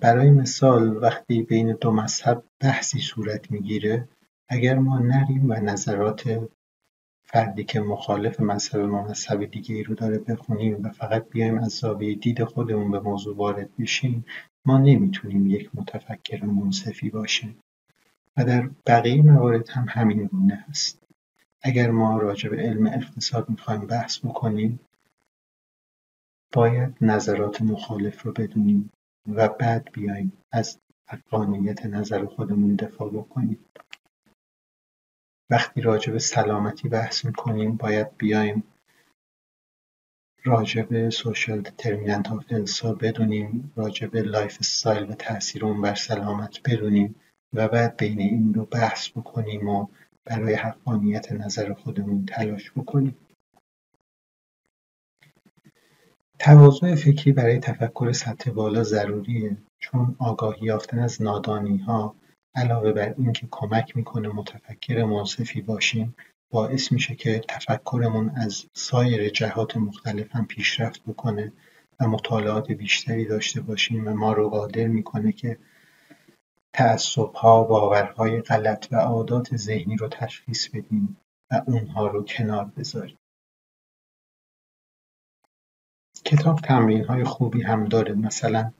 برای 0.00 0.30
مثال 0.30 0.96
وقتی 0.96 1.42
بین 1.42 1.76
دو 1.80 1.90
مذهب 1.90 2.44
بحثی 2.60 3.00
صورت 3.00 3.50
می‌گیره 3.50 4.08
اگر 4.48 4.78
ما 4.78 4.98
نریم 4.98 5.50
و 5.50 5.54
نظرات 5.54 6.48
فردی 7.24 7.64
که 7.64 7.80
مخالف 7.80 8.40
مذهب 8.40 8.80
ما 8.80 9.02
مذهب 9.02 9.44
دیگه 9.44 9.74
ای 9.74 9.82
رو 9.82 9.94
داره 9.94 10.18
بخونیم 10.18 10.82
و 10.82 10.90
فقط 10.90 11.28
بیایم 11.30 11.58
از 11.58 11.72
زاویه 11.72 12.14
دید 12.14 12.44
خودمون 12.44 12.90
به 12.90 13.00
موضوع 13.00 13.36
وارد 13.36 13.76
بشیم 13.78 14.24
ما 14.64 14.78
نمی‌تونیم 14.78 15.46
یک 15.46 15.70
متفکر 15.74 16.44
منصفی 16.44 17.10
باشیم. 17.10 17.58
و 18.36 18.44
در 18.44 18.70
بقیه 18.86 19.22
موارد 19.22 19.68
هم 19.68 19.86
همین 19.88 20.24
گونه 20.24 20.64
هست. 20.68 21.05
اگر 21.66 21.90
ما 21.90 22.18
راجع 22.18 22.48
به 22.48 22.56
علم 22.56 22.86
اقتصاد 22.86 23.50
می‌خوایم 23.50 23.86
بحث 23.86 24.18
بکنیم 24.18 24.80
باید 26.52 26.96
نظرات 27.00 27.62
مخالف 27.62 28.22
رو 28.22 28.32
بدونیم 28.32 28.92
و 29.28 29.48
بعد 29.48 29.92
بیایم 29.92 30.32
از 30.52 30.78
حقانیت 31.08 31.86
نظر 31.86 32.24
خودمون 32.24 32.74
دفاع 32.74 33.10
بکنیم. 33.10 33.64
وقتی 35.50 35.80
راجع 35.80 36.12
به 36.12 36.18
سلامتی 36.18 36.88
بحث 36.88 37.24
می‌کنیم 37.24 37.76
باید 37.76 38.16
بیایم 38.16 38.62
راجع 40.44 40.82
به 40.82 41.10
social 41.10 41.60
determinants 41.60 42.32
of 42.32 42.44
health 42.50 42.94
بدونیم 42.94 43.72
راجع 43.76 44.06
به 44.06 44.22
lifestyle 44.22 45.10
و 45.10 45.14
تاثیر 45.14 45.64
اون 45.64 45.80
بر 45.80 45.94
سلامت 45.94 46.70
بدونیم 46.70 47.14
و 47.52 47.68
بعد 47.68 47.96
بین 47.96 48.20
این 48.20 48.50
دو 48.50 48.64
بحث 48.64 49.10
بکنیم 49.10 49.68
و 49.68 49.86
برای 50.26 50.54
حقانیت 50.54 51.32
نظر 51.32 51.72
خودمون 51.72 52.26
تلاش 52.26 52.72
بکنیم. 52.72 53.16
تواضع 56.38 56.94
فکری 56.94 57.32
برای 57.32 57.58
تفکر 57.58 58.12
سطح 58.12 58.50
بالا 58.50 58.82
ضروریه 58.82 59.56
چون 59.78 60.16
آگاهی 60.18 60.66
یافتن 60.66 60.98
از 60.98 61.22
نادانی 61.22 61.78
ها 61.78 62.14
علاوه 62.54 62.92
بر 62.92 63.14
اینکه 63.18 63.48
کمک 63.50 63.96
می‌کنه 63.96 64.28
متفکر 64.28 65.04
منصفی 65.04 65.60
باشیم 65.60 66.16
باعث 66.50 66.92
میشه 66.92 67.14
که 67.14 67.40
تفکرمون 67.48 68.30
از 68.36 68.66
سایر 68.72 69.28
جهات 69.28 69.76
مختلف 69.76 70.36
هم 70.36 70.46
پیشرفت 70.46 71.02
بکنه 71.02 71.52
و 72.00 72.08
مطالعات 72.08 72.72
بیشتری 72.72 73.24
داشته 73.24 73.60
باشیم 73.60 74.08
و 74.08 74.10
ما 74.10 74.32
رو 74.32 74.48
قادر 74.48 74.86
می‌کنه 74.86 75.32
که 75.32 75.58
تعصبها، 76.76 77.64
باورهای 77.64 78.40
غلط 78.40 78.88
و 78.92 78.96
عادات 78.96 79.56
ذهنی 79.56 79.96
رو 79.96 80.08
تشخیص 80.08 80.68
بدیم 80.68 81.16
و 81.50 81.62
اونها 81.66 82.06
رو 82.06 82.24
کنار 82.24 82.64
بذاریم. 82.64 83.18
کتاب 86.24 86.60
تمرین 86.60 87.04
های 87.04 87.24
خوبی 87.24 87.62
هم 87.62 87.84
داره. 87.84 88.14
مثلا 88.14 88.72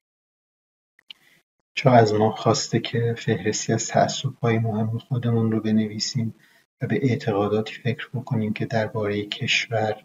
چا 1.75 1.91
از 1.91 2.15
ما 2.15 2.31
خواسته 2.31 2.81
که 2.81 3.15
فهرستی 3.19 3.73
از 3.73 3.89
تعصب 3.89 4.47
مهم 4.47 4.99
خودمون 4.99 5.53
رو 5.53 5.61
بنویسیم 5.61 6.35
و 6.81 6.87
به 6.87 6.99
اعتقاداتی 7.03 7.75
فکر 7.75 8.09
بکنیم 8.15 8.53
که 8.53 8.67
درباره 8.67 9.27
کشور 9.27 10.05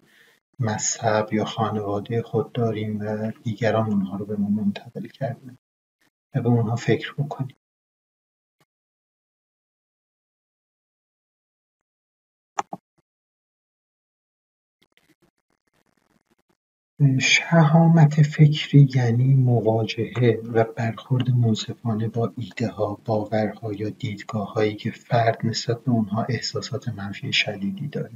مذهب 0.59 1.33
یا 1.33 1.45
خانواده 1.45 2.21
خود 2.21 2.51
داریم 2.51 2.99
و 2.99 3.31
دیگران 3.43 3.85
اونها 3.85 4.17
رو 4.17 4.25
به 4.25 4.35
ما 4.35 4.49
منتقل 4.49 5.07
کردن 5.07 5.57
و 6.35 6.41
به 6.41 6.49
اونها 6.49 6.75
فکر 6.75 7.13
بکنیم. 7.13 7.55
شهامت 17.19 18.21
فکری 18.21 18.89
یعنی 18.95 19.33
مواجهه 19.33 20.41
و 20.53 20.63
برخورد 20.63 21.29
منصفانه 21.29 22.07
با 22.07 22.33
ایدهها، 22.37 22.99
باورها 23.05 23.73
یا 23.73 23.89
دیدگاههایی 23.89 24.75
که 24.75 24.91
فرد 24.91 25.37
نسبت 25.43 25.83
به 25.83 25.91
اونها 25.91 26.23
احساسات 26.23 26.89
منفی 26.89 27.33
شدیدی 27.33 27.87
داره 27.87 28.11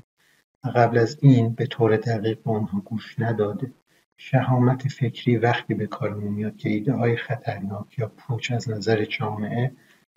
و 0.63 0.70
قبل 0.70 0.98
از 0.98 1.18
این 1.22 1.50
به 1.50 1.65
طور 1.65 1.98
دقیق 1.98 2.44
به 2.44 2.50
اونها 2.50 2.80
گوش 2.80 3.20
نداده. 3.20 3.72
شهامت 4.18 4.88
فکری 4.88 5.38
وقتی 5.38 5.74
به 5.74 5.88
کارمون 5.88 6.34
میاد 6.34 6.58
که 6.58 6.70
ایدههای 6.70 7.18
خطرناک 7.18 8.00
یا 8.00 8.12
پوچ 8.18 8.51
از 8.51 8.70
نظر 8.70 9.06
جامعه 9.06 9.72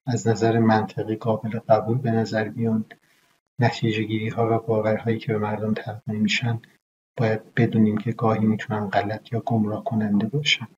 از 0.06 0.28
نظر 0.28 0.58
منطقی 0.58 1.16
قابل 1.16 1.58
قبول 1.58 1.98
به 1.98 2.10
نظر 2.10 2.48
بیان 2.48 2.84
ها 4.36 4.56
و 4.56 4.66
باورهایی 4.66 5.18
که 5.18 5.32
به 5.32 5.38
مردم 5.38 5.74
تلقی 5.74 6.18
میشن 6.18 6.60
باید 7.18 7.54
بدونیم 7.54 7.98
که 7.98 8.12
گاهی 8.12 8.46
می‌تونن 8.46 8.88
غلط 8.88 9.32
یا 9.32 9.40
گمراه 9.40 9.84
کننده 9.84 10.26
باشن. 10.26 10.68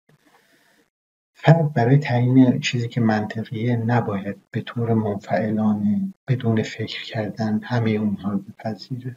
فرد 1.34 1.72
برای 1.72 1.98
تعیین 1.98 2.60
چیزی 2.60 2.88
که 2.88 3.00
منطقیه 3.00 3.76
نباید 3.76 4.36
به 4.50 4.60
طور 4.60 4.94
منفعلانه 4.94 6.14
بدون 6.28 6.62
فکر 6.62 7.04
کردن 7.04 7.60
همه 7.62 7.90
اونها 7.90 8.32
رو 8.32 8.38
بپذیره. 8.38 9.16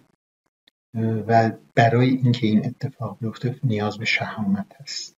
و 1.28 1.52
برای 1.76 2.10
اینکه 2.10 2.48
این 2.48 2.66
اتفاق 2.66 3.18
بیفته 3.20 3.60
نیاز 3.64 3.98
به 3.98 4.06
شهامت 4.06 4.82
هست. 4.82 5.18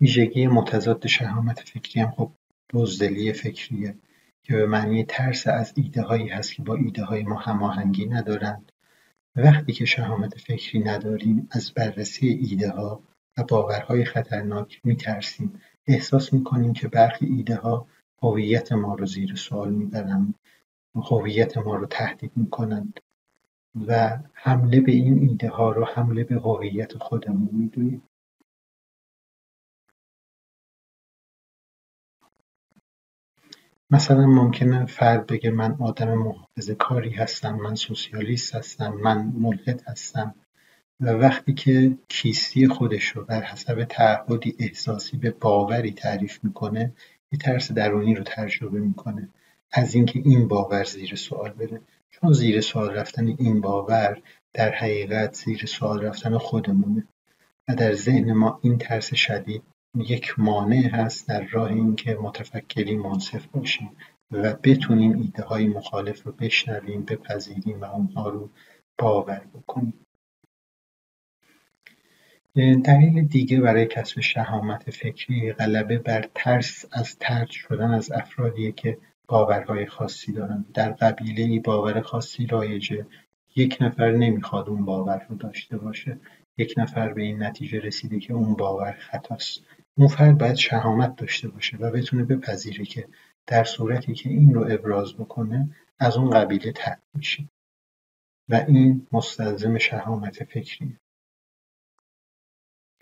ویژگی 0.00 0.46
متضاد 0.46 1.06
شهامت 1.06 1.60
فکری 1.60 2.00
هم 2.00 2.10
خب 2.10 2.32
بزدلی 2.72 3.32
فکریه. 3.32 3.94
که 4.46 4.56
به 4.56 4.66
معنی 4.66 5.04
ترس 5.04 5.46
از 5.46 5.74
هایی 6.06 6.28
هست 6.28 6.54
که 6.54 6.62
با 6.62 6.78
های 7.06 7.22
ما 7.22 7.38
هماهنگی 7.38 8.06
ندارند. 8.06 8.72
وقتی 9.36 9.72
که 9.72 9.84
شهامت 9.84 10.38
فکری 10.38 10.78
نداریم 10.80 11.48
از 11.50 11.72
بررسی 11.72 12.58
ها 12.76 13.02
و 13.38 13.42
باورهای 13.42 14.04
خطرناک 14.04 14.80
میترسیم. 14.84 15.60
احساس 15.86 16.32
می‌کنیم 16.32 16.72
که 16.72 16.88
برخی 16.88 17.44
ها 17.62 17.86
هویت 18.22 18.72
ما 18.72 18.94
رو 18.94 19.06
زیر 19.06 19.34
سوال 19.34 19.72
می‌برند 19.72 20.34
هویت 20.94 21.58
ما 21.58 21.76
رو 21.76 21.86
تهدید 21.86 22.32
می‌کنند 22.36 23.00
و 23.86 24.18
حمله 24.32 24.80
به 24.80 24.92
این 24.92 25.28
ایده 25.28 25.48
ها 25.48 25.70
رو 25.70 25.84
حمله 25.84 26.24
به 26.24 26.34
هویت 26.34 26.98
خودمون 26.98 27.50
می‌دونیم. 27.52 28.02
مثلا 33.90 34.26
ممکنه 34.26 34.86
فرد 34.86 35.26
بگه 35.26 35.50
من 35.50 35.76
آدم 35.80 36.34
کاری 36.78 37.10
هستم 37.10 37.54
من 37.56 37.74
سوسیالیست 37.74 38.54
هستم 38.54 38.92
من 38.92 39.32
ملحد 39.36 39.82
هستم. 39.86 40.34
و 41.00 41.10
وقتی 41.10 41.54
که 41.54 41.98
کیستی 42.08 42.68
خودش 42.68 43.08
رو 43.08 43.24
بر 43.24 43.42
حسب 43.42 43.84
تعهدی 43.84 44.56
احساسی 44.58 45.16
به 45.16 45.30
باوری 45.30 45.92
تعریف 45.92 46.44
می‌کنه 46.44 46.92
یه 47.32 47.38
ترس 47.38 47.72
درونی 47.72 48.14
رو 48.14 48.24
تجربه 48.26 48.80
می‌کنه. 48.80 49.28
از 49.72 49.94
اینکه 49.94 50.18
این 50.24 50.48
باور 50.48 50.84
زیر 50.84 51.14
سوال 51.14 51.52
بره. 51.52 51.80
چون 52.10 52.32
زیر 52.32 52.60
سوال 52.60 52.90
رفتن 52.90 53.26
این 53.26 53.60
باور 53.60 54.22
در 54.52 54.70
حقیقت 54.70 55.34
زیر 55.34 55.66
سوال 55.66 56.02
رفتن 56.02 56.38
خودمونه. 56.38 57.06
و 57.68 57.74
در 57.74 57.92
ذهن 57.92 58.32
ما 58.32 58.60
این 58.62 58.78
ترس 58.78 59.14
شدید 59.14 59.62
یک 59.96 60.38
مانع 60.38 60.88
هست 60.92 61.28
در 61.28 61.46
راه 61.46 61.70
اینکه 61.70 62.14
متفکری 62.14 62.96
منصف 62.96 63.46
باشیم 63.46 63.90
و 64.30 64.54
بتونیم 64.62 65.32
های 65.46 65.66
مخالف 65.66 66.22
رو 66.22 66.32
بشنویم 66.32 67.02
بپذیریم 67.02 67.80
و 67.80 67.84
اونها 67.84 68.28
رو 68.28 68.50
باور 68.98 69.42
بکنیم. 69.54 70.06
دلیل 72.84 73.22
دیگه 73.22 73.60
برای 73.60 73.86
کسب 73.86 74.20
شهامت 74.20 74.90
فکری 74.90 75.52
غلبه 75.52 75.98
بر 75.98 76.28
ترس 76.34 76.84
از 76.92 77.18
ترد 77.18 77.50
شدن 77.50 77.94
از 77.94 78.12
افرادیه 78.12 78.72
که 78.72 78.98
باورهای 79.28 79.86
خاصی 79.86 80.32
دارن. 80.32 80.64
در 80.74 80.92
قبیله 80.92 81.42
ای 81.42 81.58
باور 81.58 82.00
خاصی 82.00 82.46
رایجه. 82.46 83.06
یک 83.56 83.78
نفر 83.80 84.10
نمی‌خواد 84.10 84.68
اون 84.68 84.84
باور 84.84 85.26
رو 85.28 85.36
داشته 85.36 85.78
باشه. 85.78 86.18
یک 86.58 86.74
نفر 86.76 87.12
به 87.12 87.22
این 87.22 87.42
نتیجه 87.42 87.78
رسیده 87.80 88.18
که 88.18 88.32
اون 88.32 88.54
باور 88.54 88.92
خطاست. 88.92 89.62
اون 89.98 90.08
فرد 90.08 90.38
باید 90.38 90.54
شهامت 90.54 91.16
داشته 91.16 91.48
باشه 91.48 91.76
و 91.76 91.90
بتونه 91.90 92.24
بپذیره 92.24 92.84
که 92.84 93.08
در 93.46 93.64
صورتی 93.64 94.14
که 94.14 94.28
این 94.28 94.54
رو 94.54 94.66
ابراز 94.70 95.14
بکنه 95.14 95.74
از 95.98 96.16
اون 96.16 96.30
قبیله 96.30 96.72
ترد 96.72 97.02
میشه. 97.14 97.48
و 98.48 98.54
این 98.54 99.06
مستلزم 99.12 99.78
شهامت 99.78 100.44
فکریه. 100.44 101.00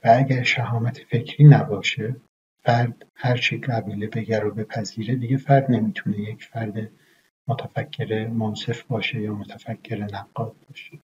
و 0.04 0.14
اگر 0.18 0.42
شهامت 0.42 0.98
فکری 0.98 1.44
نباشه 1.44 2.16
فرد 2.62 3.06
هرچی 3.14 3.58
قبیله 3.58 4.06
بگر 4.06 4.40
رو 4.40 4.54
بپذیره 4.54 5.14
دیگه 5.14 5.36
فرد 5.36 5.70
نمی‌تونه 5.70 6.18
یک 6.18 6.44
فرد 6.44 6.90
متفکر 7.48 8.26
منصف 8.26 8.82
باشه 8.82 9.20
یا 9.20 9.34
متفکر 9.34 10.04
نقاد 10.04 10.56
باشه. 10.68 10.98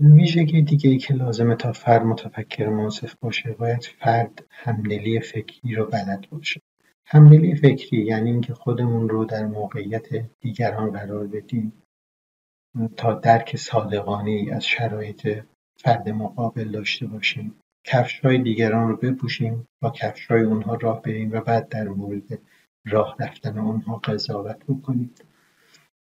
ویژگی 0.00 0.62
دیگه 0.62 0.98
که 0.98 1.14
لازمه 1.14 1.56
تا 1.56 1.72
فرد 1.72 2.02
متفکر 2.02 2.68
منصف 2.68 3.14
باشه 3.20 3.52
باید 3.52 3.84
فرد 3.84 4.44
همدلی 4.50 5.20
فکری 5.20 5.74
رو 5.74 5.86
بلد 5.86 6.26
باشه. 6.30 6.60
همدلی 7.06 7.54
فکری 7.54 8.04
یعنی 8.04 8.30
اینکه 8.30 8.54
خودمون 8.54 9.08
رو 9.08 9.24
در 9.24 9.46
موقعیت 9.46 10.06
دیگران 10.40 10.90
قرار 10.90 11.26
بدیم 11.26 11.72
تا 12.96 13.12
درک 13.12 13.56
صادقانه 13.56 14.48
از 14.52 14.66
شرایط 14.66 15.44
فرد 15.76 16.08
مقابل 16.08 16.70
داشته 16.70 17.06
باشیم. 17.06 17.54
های 18.22 18.42
دیگران 18.42 18.88
رو 18.88 18.96
بپوشیم 18.96 19.66
با 19.82 19.92
های 20.28 20.42
اونها 20.42 20.74
راه 20.74 21.02
بریم 21.02 21.32
و 21.32 21.40
بعد 21.40 21.68
در 21.68 21.88
مورد 21.88 22.38
راه 22.86 23.16
رفتن 23.20 23.58
اونها 23.58 23.96
قضاوت 23.96 24.64
بکنیم. 24.68 25.14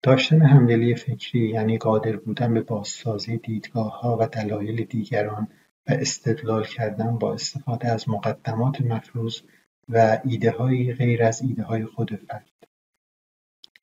داشتن 0.03 0.43
همدلی 0.43 0.95
فکری 0.95 1.49
یعنی 1.49 1.79
قادر 1.79 2.17
بودن 2.17 2.55
به 2.55 2.61
بازسازی 2.61 3.39
دیدگاه 3.39 4.01
ها 4.01 4.17
و 4.21 4.27
دلایل 4.27 4.85
دیگران 4.85 5.49
و 5.89 5.93
استدلال 5.93 6.65
کردن 6.65 7.19
با 7.19 7.35
استفاده 7.35 7.89
از 7.89 8.09
مقدمات 8.09 8.81
مفروض 8.81 9.41
و 9.89 10.19
ایدههایی 10.25 10.95
غیر 10.95 11.25
از 11.25 11.43
های 11.69 11.85
خود 11.85 12.17
فرد. 12.17 12.51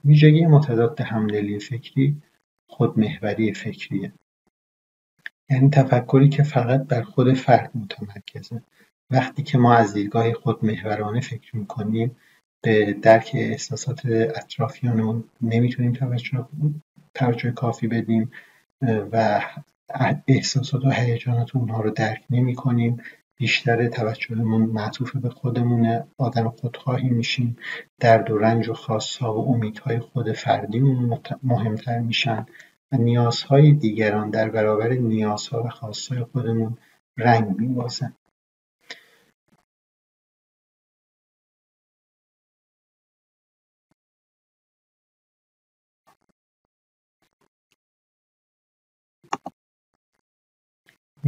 ویژگی 0.06 0.46
متضاد 0.46 1.02
همدلی 1.02 1.60
فکری 1.60 2.22
خودمحوری 2.68 3.54
فکریه. 3.54 4.14
یعنی 5.50 5.70
تفکری 5.70 6.30
که 6.30 6.44
فقط 6.44 6.84
بر 6.84 7.02
خود 7.02 7.34
فرد 7.34 7.72
متمرکزه. 7.76 8.62
وقتی 9.10 9.44
که 9.44 9.58
ما 9.58 9.74
از 9.74 9.94
دیدگاه 9.94 10.34
خودمحورانه 10.34 11.20
فکر 11.20 11.56
می‌کنیم 11.58 12.16
به 12.62 12.94
درک 12.94 13.32
احساسات 13.34 14.06
اطرافیانمون 14.06 15.24
نمی‌تونیم 15.42 15.94
توجه, 15.94 16.48
توجه 17.14 17.52
کافی 17.52 17.88
بدیم 17.88 18.32
و 19.12 19.42
احساسات 20.28 20.86
و 20.86 20.90
هیجانات 20.90 21.56
اونها 21.56 21.82
رو 21.82 21.92
درک 21.92 22.24
نمی 22.30 22.56
کنیم 22.56 23.02
بیشتر 23.38 23.88
توجهمون 23.88 24.62
معطوف 24.62 25.16
به 25.16 25.30
خودمونه. 25.30 26.08
آدم 26.18 26.50
خودخواهی 26.50 27.10
میشیم. 27.10 27.58
درد 28.00 28.32
و 28.32 28.38
رنج 28.38 28.70
و 28.70 28.74
خواستها 28.74 29.42
و 29.42 29.54
امیدهای 29.54 30.00
خود 30.00 30.32
فردیمون 30.32 31.20
مهمتر 31.44 32.00
میشن. 32.00 32.46
و 32.92 32.98
نیازهای 32.98 33.74
دیگران 33.74 34.30
در 34.30 34.50
برابر 34.50 34.90
نیازها 34.90 35.64
و 35.64 35.70
خواستهای 35.70 36.24
خودمون 36.24 36.78
رنگ 37.18 37.60
میبازن. 37.60 38.14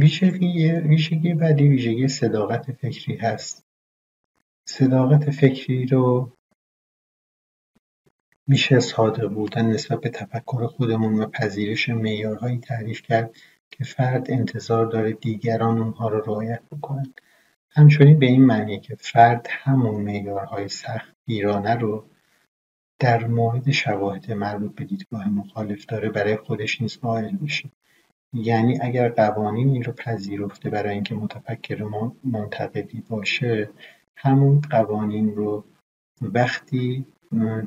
ویژگی 0.00 0.72
ویژگی 0.72 1.34
بعدی 1.34 1.68
ویژگی 1.68 2.08
صداقت 2.08 2.72
فکری 2.72 3.16
هست. 3.16 3.64
صداقت 4.64 5.30
فکری 5.30 5.86
رو 5.86 6.32
میشه 8.46 8.80
صادق 8.80 9.28
بودن 9.28 9.66
نسبت 9.66 10.00
به 10.00 10.08
تفکر 10.08 10.66
خودمون 10.66 11.14
و 11.14 11.26
پذیرش 11.26 11.88
معیارهایی 11.88 12.58
تعریف 12.58 13.02
کرد 13.02 13.36
که 13.70 13.84
فرد 13.84 14.30
انتظار 14.30 14.86
داره 14.86 15.12
دیگران 15.12 15.78
اونها 15.78 16.08
رو 16.08 16.20
رعایت 16.20 16.62
بکنن. 16.72 17.14
همچنین 17.70 18.18
به 18.18 18.26
این 18.26 18.44
معنی 18.44 18.80
که 18.80 18.96
فرد 19.00 19.46
همون 19.50 20.00
معیارهای 20.00 20.68
سختگیرانه 20.68 21.74
رو 21.74 22.04
در 22.98 23.26
مورد 23.26 23.70
شواهد 23.70 24.32
مربوط 24.32 24.74
به 24.74 24.84
دیدگاه 24.84 25.28
مخالف 25.28 25.84
داره 25.86 26.08
برای 26.08 26.36
خودش 26.36 26.82
نیز 26.82 26.98
قائل 26.98 27.36
بشه 27.36 27.70
یعنی 28.32 28.78
اگر 28.80 29.08
قوانینی 29.08 29.82
رو 29.82 29.92
پذیرفته 29.92 30.70
برای 30.70 30.94
اینکه 30.94 31.14
متفکر 31.14 31.88
منتقدی 32.24 33.02
باشه 33.08 33.70
همون 34.16 34.60
قوانین 34.70 35.34
رو 35.34 35.64
وقتی 36.22 37.06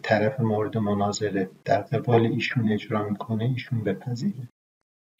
طرف 0.03 0.39
مورد 0.39 0.77
مناظره 0.77 1.49
در 1.65 1.81
قبال 1.81 2.25
ایشون 2.25 2.71
اجرا 2.71 3.09
می‌کنه 3.09 3.43
ایشون 3.43 3.83
بپذیره. 3.83 4.47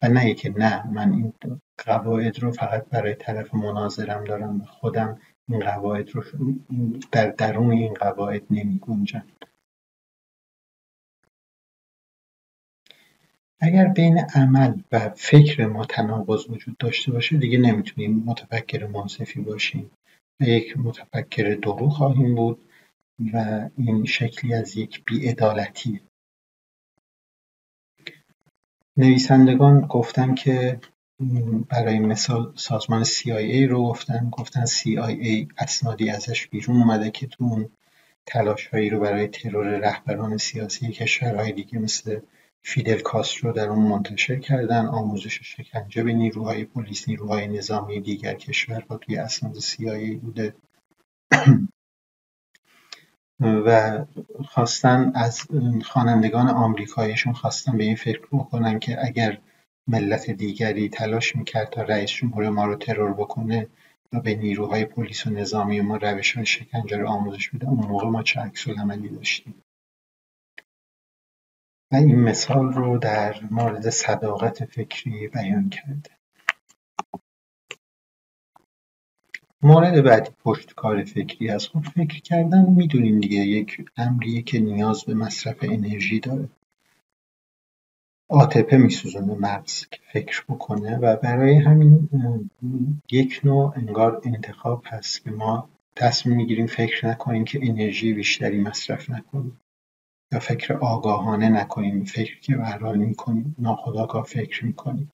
و 0.02 0.08
نه 0.08 0.34
که 0.34 0.50
نه 0.58 0.90
من 0.90 1.12
این 1.12 1.32
قواعد 1.86 2.38
رو 2.38 2.52
فقط 2.52 2.86
برای 2.88 3.14
طرف 3.14 3.54
مناظرم 3.54 4.24
دارم 4.24 4.64
خودم 4.64 5.20
این 5.48 5.60
قواعد 5.60 6.10
رو 6.10 6.22
در 7.12 7.30
درون 7.30 7.72
این 7.72 7.94
قواعد 7.94 8.42
نمی 8.50 8.78
اگر 13.60 13.88
بین 13.88 14.18
عمل 14.18 14.80
و 14.92 15.08
فکر 15.08 15.66
ما 15.66 15.84
تناقض 15.84 16.50
وجود 16.50 16.76
داشته 16.78 17.12
باشه 17.12 17.38
دیگه 17.38 17.58
نمی‌تونیم 17.58 18.22
متفکر 18.26 18.86
منصفی 18.86 19.40
باشیم 19.40 19.90
و 20.40 20.44
یک 20.44 20.76
متفکر 20.76 21.54
درو 21.62 21.88
خواهیم 21.88 22.34
بود 22.34 22.70
و 23.32 23.68
این 23.76 24.04
شکلی 24.04 24.54
از 24.54 24.76
یک 24.76 25.04
بیعدالتیه 25.04 26.00
نویسندگان 28.96 29.80
گفتن 29.80 30.34
که 30.34 30.80
برای 31.68 31.98
مثال 31.98 32.52
سازمان 32.56 33.04
CIA 33.04 33.68
رو 33.68 33.82
گفتن 33.82 34.28
گفتن 34.30 34.66
CIA 34.66 35.46
اسنادی 35.58 36.10
ازش 36.10 36.46
بیرون 36.46 36.76
اومده 36.76 37.10
که 37.10 37.26
تو 37.26 37.44
اون 37.44 37.68
تلاش 38.26 38.66
هایی 38.66 38.90
رو 38.90 39.00
برای 39.00 39.28
ترور 39.28 39.66
رهبران 39.66 40.36
سیاسی 40.36 40.88
کشورهای 40.88 41.52
دیگه 41.52 41.78
مثل 41.78 42.20
فیدل 42.66 43.00
کاسترو 43.00 43.52
در 43.52 43.68
اون 43.68 43.88
منتشر 43.88 44.36
کردن 44.36 44.86
آموزش 44.86 45.40
شکنجه 45.42 46.02
به 46.02 46.12
نیروهای 46.12 46.64
پلیس 46.64 47.08
نیروهای 47.08 47.48
نظامی 47.48 48.00
دیگر 48.00 48.34
کشورها 48.34 48.96
توی 48.96 49.16
اسناد 49.16 49.60
CIA 49.60 50.16
بوده. 50.22 50.54
و 53.66 54.04
خواستن 54.44 55.12
از 55.14 55.42
خوانندگان 55.84 56.48
آمریکاییشون 56.48 57.32
خواستن 57.32 57.78
به 57.78 57.84
این 57.84 57.96
فکر 57.96 58.26
بکنن 58.32 58.78
که 58.78 59.04
اگر 59.06 59.38
ملت 59.86 60.30
دیگری 60.30 60.88
تلاش 60.88 61.36
می‌کرد 61.36 61.70
تا 61.70 61.82
رئیس 61.82 62.10
جمهور 62.10 62.50
ما 62.50 62.66
رو 62.66 62.76
ترور 62.76 63.12
بکنه 63.12 63.66
و 64.12 64.20
به 64.20 64.34
نیروهای 64.34 64.84
پلیس 64.84 65.26
و 65.26 65.30
نظامی 65.30 65.80
ما 65.80 65.96
روش 65.96 66.36
های 66.36 66.46
شکنجه 66.46 66.96
رو 66.96 67.08
آموزش 67.08 67.50
بده 67.50 67.68
اون 67.68 67.86
موقع 67.86 68.08
ما 68.08 68.22
چه 68.22 68.40
عکس 68.40 68.68
عملی 68.68 69.08
داشتیم؟ 69.08 69.63
این 71.96 72.20
مثال 72.20 72.72
رو 72.72 72.98
در 72.98 73.40
مورد 73.50 73.90
صداقت 73.90 74.64
فکری 74.64 75.28
بیان 75.28 75.68
کرده. 75.68 76.10
مورد 79.62 80.02
بعدی 80.02 80.30
پشتکار 80.44 81.04
فکری 81.04 81.50
از 81.50 81.66
خود 81.66 81.88
فکر 81.88 82.20
کردن 82.20 82.70
می‌دونیم 82.70 83.20
دیگه 83.20 83.38
یک 83.38 83.90
امریه 83.96 84.42
که 84.42 84.58
نیاز 84.58 85.04
به 85.04 85.14
مصرف 85.14 85.56
انرژی 85.62 86.20
داره. 86.20 86.48
آتپه 88.28 88.76
میسوزونه 88.76 89.34
مغز 89.34 89.86
که 89.86 89.98
فکر 90.12 90.44
بکنه 90.48 90.96
و 90.96 91.16
برای 91.16 91.56
همین 91.56 92.08
یک 93.10 93.40
نوع 93.44 93.72
انگار 93.76 94.22
انتخاب 94.24 94.82
هست 94.86 95.24
که 95.24 95.30
ما 95.30 95.68
تصمیم 95.96 96.36
می‌گیریم 96.36 96.66
فکر 96.66 97.08
نکنیم 97.08 97.44
که 97.44 97.58
انرژی 97.62 98.12
بیشتری 98.12 98.60
مصرف 98.60 99.10
نکنیم. 99.10 99.60
فکر 100.38 100.74
آگاهانه 100.74 101.48
نکنیم 101.48 102.04
فکر 102.04 102.40
که 102.40 102.56
به 102.56 102.92
می‌کنیم 102.92 103.56
ناخداگاه 103.58 104.24
فکر 104.24 104.64
می‌کنیم. 104.64 105.12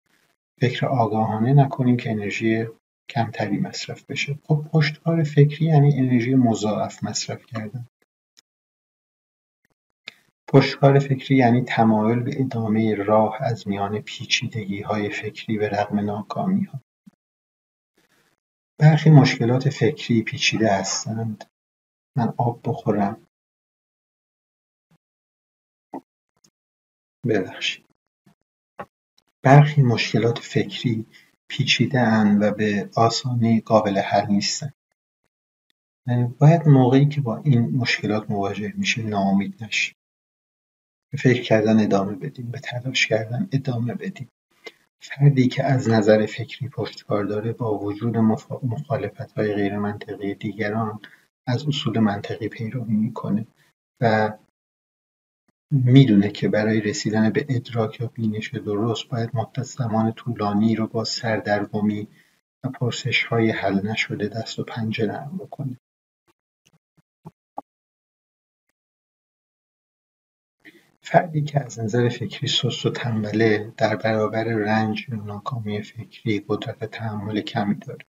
فکر 0.62 0.86
آگاهانه 0.86 1.54
نکنیم 1.54 1.98
که 1.98 2.12
انرژی 2.12 2.66
کمتری 3.10 3.58
مصرف 3.58 4.06
بشه. 4.06 4.40
خب 4.44 4.66
پشتکار 4.74 5.24
فکری 5.24 5.66
یعنی 5.66 5.98
انرژی 5.98 6.36
مضاعف 6.36 7.04
مصرف 7.04 7.46
کردن. 7.46 7.88
پشتکار 10.48 11.00
فکری 11.00 11.38
یعنی 11.38 11.62
تمایل 11.62 12.20
به 12.20 12.42
ادامه 12.42 12.96
راه 12.96 13.38
از 13.42 13.68
میان 13.68 14.02
پیچیدگی 14.02 14.82
های 14.82 15.10
فکری 15.10 15.58
به 15.58 15.70
رغم 15.70 16.00
ناکامی 16.00 16.64
ها 16.64 16.80
برخی 18.80 19.10
مشکلات 19.10 19.70
فکری 19.70 20.22
پیچیده 20.22 20.74
هستند. 20.74 21.46
من 22.18 22.34
آب 22.38 22.60
بخورم. 22.64 23.25
ببخشید. 27.28 27.86
برخی 29.42 29.82
مشکلات 29.82 30.40
فکری 30.40 31.06
پیچیدهاند 31.48 32.42
و 32.42 32.52
به 32.52 32.90
آسانی 32.96 33.62
قابل 33.62 33.98
حل 33.98 34.26
نیستند. 34.28 34.74
باید 36.40 36.68
موقعی 36.68 37.06
که 37.06 37.22
با 37.22 37.38
این 37.38 37.78
مشکلات 37.78 38.32
مواجه 38.32 38.74
میشیم 38.78 39.08
ناامید 39.10 39.64
نشیم. 39.64 39.96
به 41.12 41.18
فکر 41.18 41.42
کردن 41.42 41.80
ادامه 41.80 42.16
بدیم 42.16 42.52
به 42.52 42.60
تلاش 42.60 43.08
کردن 43.08 43.50
ادامه 43.52 43.94
بدیم. 43.94 44.30
فردی 45.00 45.48
که 45.48 45.64
از 45.64 45.90
نظر 45.90 46.26
فکری 46.26 46.70
پشتکار 46.70 47.24
داره 47.24 47.54
با 47.54 47.78
وجود 47.78 48.18
مخالفت 48.64 49.32
های 49.32 49.54
غیر 49.54 49.78
منطقی 49.78 50.34
دیگران 50.34 51.00
از 51.48 51.68
اصول 51.68 52.00
منطقی 52.00 52.48
پیروی 52.48 52.94
می‌کنه 52.94 53.48
و 54.02 54.34
می‌دونه 55.72 56.30
که 56.30 56.50
برای 56.50 56.82
رسیدن 56.82 57.30
به 57.30 57.46
ادراک 57.50 58.02
یا 58.02 58.08
بینش 58.08 58.50
درست 58.60 59.08
باید 59.10 59.30
مدت 59.34 59.64
زمان 59.64 60.12
طولانی 60.12 60.76
رو 60.76 60.88
با 60.88 61.04
سردرگمی 61.04 62.08
و 62.64 62.70
های 63.30 63.52
حل 63.52 63.88
نشده 63.88 64.28
دست 64.28 64.60
و 64.60 64.64
پنجه 64.64 65.06
نرم 65.06 65.38
بکنه. 65.38 65.80
فردی 71.02 71.42
که 71.42 71.66
از 71.66 71.80
نظر 71.80 72.10
فکری 72.10 72.48
سست 72.48 72.86
و 72.86 72.90
تنبله 72.90 73.74
در 73.78 73.96
برابر 73.96 74.44
رنج 74.44 75.10
یا 75.10 75.16
ناکامی 75.16 75.82
فکری 75.82 76.46
قدرت 76.48 76.84
تحمل 76.86 77.42
کمی 77.42 77.76
داره. 77.76 78.06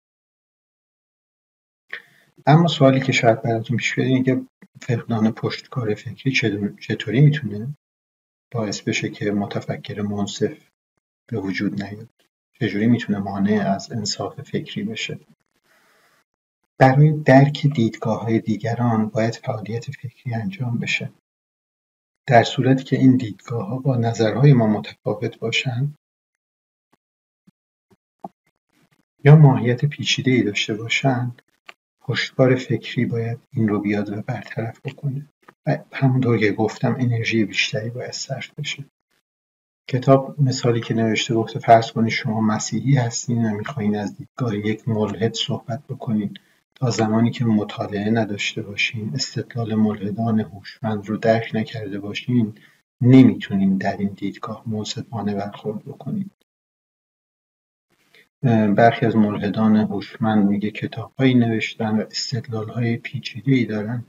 اما 2.47 2.69
سوالی 2.69 3.01
که 3.01 3.13
شاید 3.13 3.43
براتون 3.43 3.77
پیش 3.77 3.95
بیاد 3.95 4.09
اینه 4.09 4.23
که 4.23 4.43
فقدان 4.81 5.33
پشتکار 5.33 5.95
فکری 5.95 6.33
چطوری 6.81 7.21
می‌تونه 7.21 7.75
باعث 8.53 8.81
بشه 8.81 9.09
که 9.09 9.31
متفکر 9.31 10.03
منصف 10.03 10.59
به 11.27 11.41
وجود 11.41 11.83
نیاد؟ 11.83 12.09
چجوری 12.61 12.87
می‌تونه 12.87 13.19
مانع 13.19 13.71
از 13.75 13.93
انصاف 13.93 14.41
فکری 14.41 14.83
بشه؟ 14.83 15.19
برای 16.79 17.13
درک 17.13 17.67
دیدگاه 17.67 18.23
های 18.23 18.41
دیگران 18.41 19.09
باید 19.09 19.35
فعالیت 19.35 19.91
فکری 19.91 20.35
انجام 20.35 20.79
بشه. 20.79 21.13
در 22.27 22.43
صورتی 22.43 22.85
که 22.85 22.97
این 22.97 23.17
دیدگاه 23.17 23.67
ها 23.67 23.79
با 23.79 23.97
نظرهای 23.97 24.53
ما 24.53 24.67
متفاوت 24.67 25.39
باشند 25.39 25.95
یا 29.25 29.37
ماهیت 29.37 29.85
پیچیده 29.85 30.31
ای 30.31 30.43
داشته 30.43 30.75
باشند 30.75 31.43
پشتکار 32.11 32.55
فکری 32.55 33.07
باید 33.07 33.39
این 33.53 33.69
رو 33.69 33.81
بیاد 33.81 34.13
و 34.13 34.23
برطرف 34.23 34.81
بکنه. 34.81 35.27
و 35.67 35.79
همونطور 35.93 36.39
که 36.39 36.53
گفتم 36.53 36.97
انرژی 36.99 37.45
بیشتری 37.45 37.91
باید 37.91 38.13
صرف 38.13 38.51
بشه. 38.59 38.85
کتاب 39.89 40.43
مثالی 40.43 40.81
که 40.81 40.95
نوشته 40.95 41.35
گفته 41.35 41.59
فرض 41.59 41.93
کنید 41.93 42.11
شما 42.11 42.41
مسیحی 42.41 42.95
هستین 42.95 43.45
و 43.45 43.57
می‌خواین 43.57 43.97
از 43.97 44.17
دیدگاه 44.17 44.57
یک 44.57 44.89
ملحد 44.89 45.35
صحبت 45.35 45.83
بکنین. 45.89 46.35
تا 46.75 46.91
زمانی 46.91 47.31
که 47.31 47.45
مطالعه 47.45 48.11
نداشته 48.11 48.63
باشین 48.63 49.11
استدلال 49.15 49.75
ملحدان 49.75 50.41
هوشمند 50.41 51.09
رو 51.09 51.17
درک 51.17 51.51
نکرده 51.55 52.01
باشین 52.01 52.55
نمی‌تونین 53.01 53.77
در 53.77 53.97
این 53.97 54.13
دیدگاه 54.17 54.63
منصفانه 54.67 55.35
برخورد 55.35 55.85
بکنین. 55.85 56.31
برخی 58.77 59.07
از 59.07 59.17
ملحدان 59.17 59.77
هوشمند 59.77 60.49
میگه 60.49 60.71
کتابهایی 60.71 61.35
نوشتن 61.35 62.01
و 62.01 62.01
استدلالهای 62.01 62.97
پیچیدهای 62.97 63.65
دارن. 63.65 64.05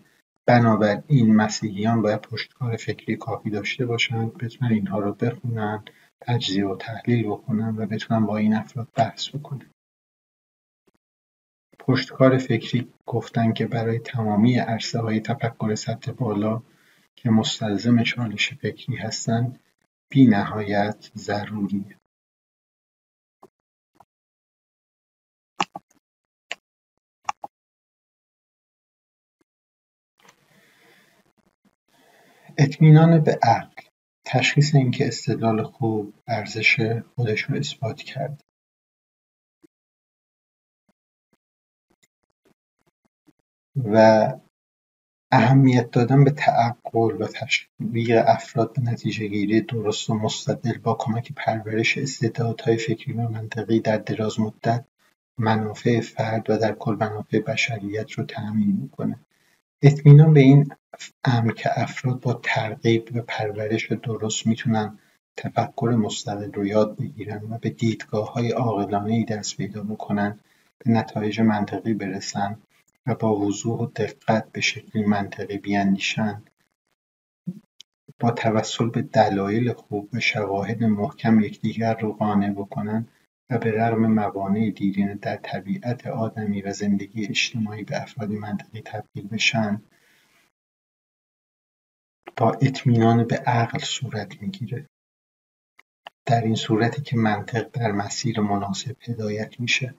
بنابراین 0.45 1.35
مسیحیان 1.35 2.01
باید 2.01 2.21
پشتکار 2.21 2.75
فکری 2.75 3.15
کافی 3.15 3.49
داشته 3.49 3.85
باشند 3.85 4.37
بتونن 4.37 4.71
اینها 4.71 4.99
رو 4.99 5.13
بخونن 5.13 5.83
تجزیه 6.21 6.65
و 6.65 6.75
تحلیل 6.75 7.27
بکنم 7.27 7.75
و 7.77 7.85
بتونم 7.85 8.25
با 8.25 8.37
این 8.37 8.53
افراد 8.53 8.87
بحث 8.95 9.29
بکنم 9.29 9.71
پشتکار 11.79 12.37
فکری 12.37 12.87
گفتن 13.05 13.53
که 13.53 13.67
برای 13.67 13.99
تمامی 13.99 14.57
عرصه 14.57 14.99
های 14.99 15.19
تفکر 15.19 15.75
سطح 15.75 16.11
بالا 16.11 16.61
که 17.15 17.29
مستلزم 17.29 18.03
چالش 18.03 18.53
فکری 18.53 18.95
هستند 18.95 19.59
بی 20.09 20.27
نهایت 20.27 21.11
ضروریه. 21.15 22.00
اطمینان 32.57 33.19
به 33.19 33.39
عقل. 33.43 33.81
تشخیص 34.25 34.75
اینکه 34.75 35.07
استدلال 35.07 35.63
خوب 35.63 36.13
ارزش 36.27 36.99
خودش 37.15 37.41
رو 37.41 37.55
اثبات 37.57 37.97
کرده 37.97 38.43
و 43.75 44.27
اهمیت 45.31 45.91
دادن 45.91 46.23
به 46.23 46.31
تعقل 46.31 47.21
و 47.21 47.27
تشویق 47.27 48.23
افراد 48.27 48.73
به 48.73 49.19
گیری 49.19 49.61
درست 49.61 50.09
و 50.09 50.13
مستدل 50.13 50.77
با 50.77 50.93
کمک 50.93 51.31
پرورش 51.35 51.97
استعدادهای 51.97 52.77
فکری 52.77 53.13
و 53.13 53.21
منطقی 53.21 53.79
در 53.79 53.97
دراز 53.97 54.39
مدت 54.39 54.85
منافع 55.37 56.01
فرد 56.01 56.49
و 56.49 56.57
در 56.57 56.73
کل 56.73 56.95
منافع 56.99 57.39
بشریت 57.39 58.11
رو 58.11 58.23
تأمین 58.23 58.77
می‌کنه. 58.81 59.19
اطمینان 59.83 60.33
به 60.33 60.39
این 60.39 60.71
امر 61.23 61.53
که 61.53 61.69
افراد 61.75 62.19
با 62.19 62.39
ترغیب 62.43 63.09
و 63.15 63.21
پرورش 63.21 63.91
درست 63.91 64.47
می‌تونن 64.47 64.99
تفکر 65.37 65.95
مستقل 65.97 66.51
رو 66.51 66.65
یاد 66.65 66.97
بگیرن 66.97 67.41
و 67.49 67.57
به 67.57 67.69
دیدگاه 67.69 68.33
های 68.33 68.53
ای 69.07 69.25
دست 69.25 69.57
پیدا 69.57 69.83
بکنن 69.83 70.39
به 70.77 70.91
نتایج 70.91 71.41
منطقی 71.41 71.93
برسن 71.93 72.57
و 73.07 73.15
با 73.15 73.35
وضوح 73.35 73.79
و 73.79 73.85
دقت 73.85 74.51
به 74.51 74.61
شکلی 74.61 75.03
منطقی 75.03 75.57
بیاندیشند 75.57 76.49
با 78.19 78.31
توسل 78.31 78.89
به 78.89 79.01
دلایل 79.01 79.73
خوب 79.73 80.09
و 80.13 80.19
شواهد 80.19 80.83
محکم 80.83 81.39
یکدیگر 81.39 81.93
رو 81.93 82.13
قانع 82.13 82.51
بکنن 82.51 83.07
و 83.51 83.57
به 83.57 83.71
رغم 83.71 84.07
موانع 84.07 84.69
دیرینه 84.69 85.15
در 85.15 85.35
طبیعت 85.37 86.07
آدمی 86.07 86.61
و 86.61 86.73
زندگی 86.73 87.25
اجتماعی 87.25 87.83
به 87.83 88.01
افرادی 88.01 88.35
منطقی 88.35 88.81
تبدیل 88.81 89.27
بشن 89.27 89.81
با 92.37 92.51
اطمینان 92.51 93.23
به 93.23 93.35
عقل 93.35 93.79
صورت 93.79 94.41
می‌گیره. 94.41 94.89
در 96.25 96.41
این 96.41 96.55
صورتی 96.55 97.01
که 97.01 97.17
منطق 97.17 97.69
در 97.71 97.91
مسیر 97.91 98.39
مناسب 98.39 98.95
هدایت 99.01 99.59
میشه. 99.59 99.95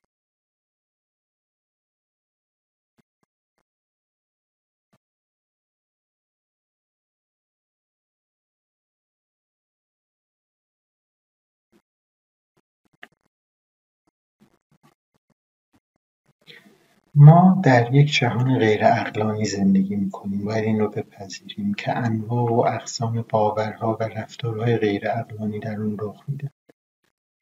ما 17.15 17.61
در 17.63 17.93
یک 17.93 18.13
جهان 18.13 18.59
غیرعقلانی 18.59 19.45
زندگی 19.45 19.95
می‌کنیم 19.95 20.45
باید 20.45 20.63
این 20.63 20.79
رو 20.79 20.89
بپذیریم 20.89 21.73
که 21.73 21.97
انواع 21.97 22.51
و 22.51 22.75
اقسام 22.75 23.25
باورها 23.29 23.97
و 23.99 24.03
رفتارهای 24.03 24.77
غیرعقلانی 24.77 25.59
در 25.59 25.81
اون 25.81 25.97
رخ 25.99 26.23
میده. 26.27 26.51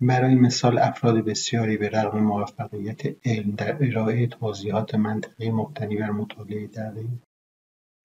برای 0.01 0.35
مثال 0.35 0.79
افراد 0.79 1.15
بسیاری 1.15 1.77
به 1.77 1.89
رغم 1.89 2.19
موفقیت 2.19 3.01
علم 3.25 3.51
در 3.51 3.77
ارائه 3.81 4.27
توضیحات 4.27 4.95
منطقی 4.95 5.51
مبتنی 5.51 5.95
بر 5.95 6.09
مطالعه 6.09 6.67
دقیق. 6.67 7.09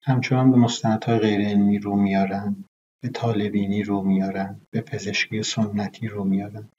همچنان 0.01 0.51
به 0.51 0.57
مستندهای 0.57 1.19
غیرعلمی 1.19 1.79
رو 1.79 1.95
میارن 1.95 2.65
به 3.01 3.09
طالبینی 3.09 3.83
رو 3.83 4.01
میارن 4.01 4.61
به 4.71 4.81
پزشکی 4.81 5.43
سنتی 5.43 6.07
رو 6.07 6.23
میارن. 6.23 6.69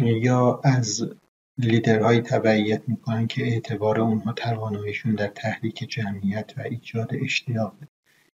یا 0.00 0.60
از 0.64 1.14
لیدرهایی 1.58 2.20
تبعیت 2.20 2.82
می‌کنن 2.88 3.26
که 3.26 3.42
اعتبار 3.42 4.00
اونها 4.00 4.32
تواناییشون 4.32 5.14
در 5.14 5.28
تحریک 5.28 5.74
جمعیت 5.88 6.52
و 6.56 6.60
ایجاد 6.60 7.10
اشتیاق 7.12 7.74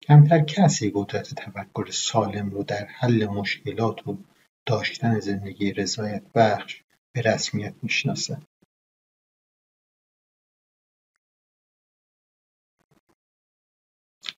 کمتر 0.02 0.40
کسی 0.40 0.92
قدرت 0.94 1.34
تفکر 1.34 1.90
سالم 1.90 2.50
رو 2.50 2.62
در 2.62 2.84
حل 2.84 3.26
مشکلات 3.26 4.08
و 4.08 4.18
داشتن 4.66 5.20
زندگی 5.20 5.72
رضایت 5.72 6.22
بخش 6.34 6.82
به 7.12 7.20
رسمیت 7.20 7.74
می‌شناسه 7.82 8.38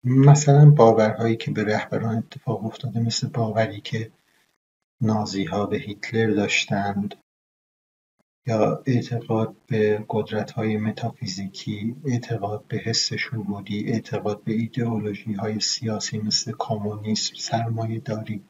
مثلا 0.05 0.71
باورهایی 0.71 1.37
که 1.37 1.51
به 1.51 1.65
رهبران 1.65 2.17
اتفاق 2.17 2.65
افتاده 2.65 3.01
مثل 3.01 3.29
باوری 3.29 3.81
که 3.81 4.11
نازیها 5.01 5.67
به 5.67 5.77
هیتلر 5.77 6.31
داشتند 6.35 7.15
یا 8.47 8.83
اعتقاد 8.87 9.57
به 9.67 10.05
قدرت‌های 10.09 10.77
متافیزیکی، 10.77 11.97
اعتقاد 12.05 12.65
به 12.69 12.77
حس 12.77 13.13
شهودی، 13.13 13.93
اعتقاد 13.93 14.45
به 14.45 14.53
های 15.39 15.61
سیاسی 15.61 16.19
مثل 16.19 16.53
کمونیسم، 16.59 17.35
داری 17.99 18.43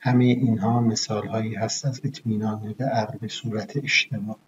همه 0.00 0.24
اینها 0.24 0.80
مثالهایی 0.80 1.54
هست 1.54 1.86
از 1.86 2.00
اطمینان 2.04 2.74
به 2.78 2.84
عقل 2.84 3.18
به 3.18 3.28
صورت 3.28 3.76
اشتباه 3.76 4.47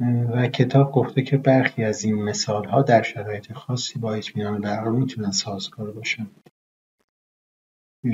و 0.00 0.46
کتاب 0.46 0.92
گفته 0.92 1.22
که 1.22 1.36
برخی 1.36 1.84
از 1.84 2.04
این 2.04 2.22
مثالها 2.22 2.82
در 2.82 3.02
شرایط 3.02 3.52
خاصی 3.52 3.98
با 3.98 4.14
اطمینان 4.14 4.60
به 4.60 4.68
عقل 4.68 4.92
می‌تونن 4.92 5.30
سازگار 5.30 5.92
باشن. 5.92 6.26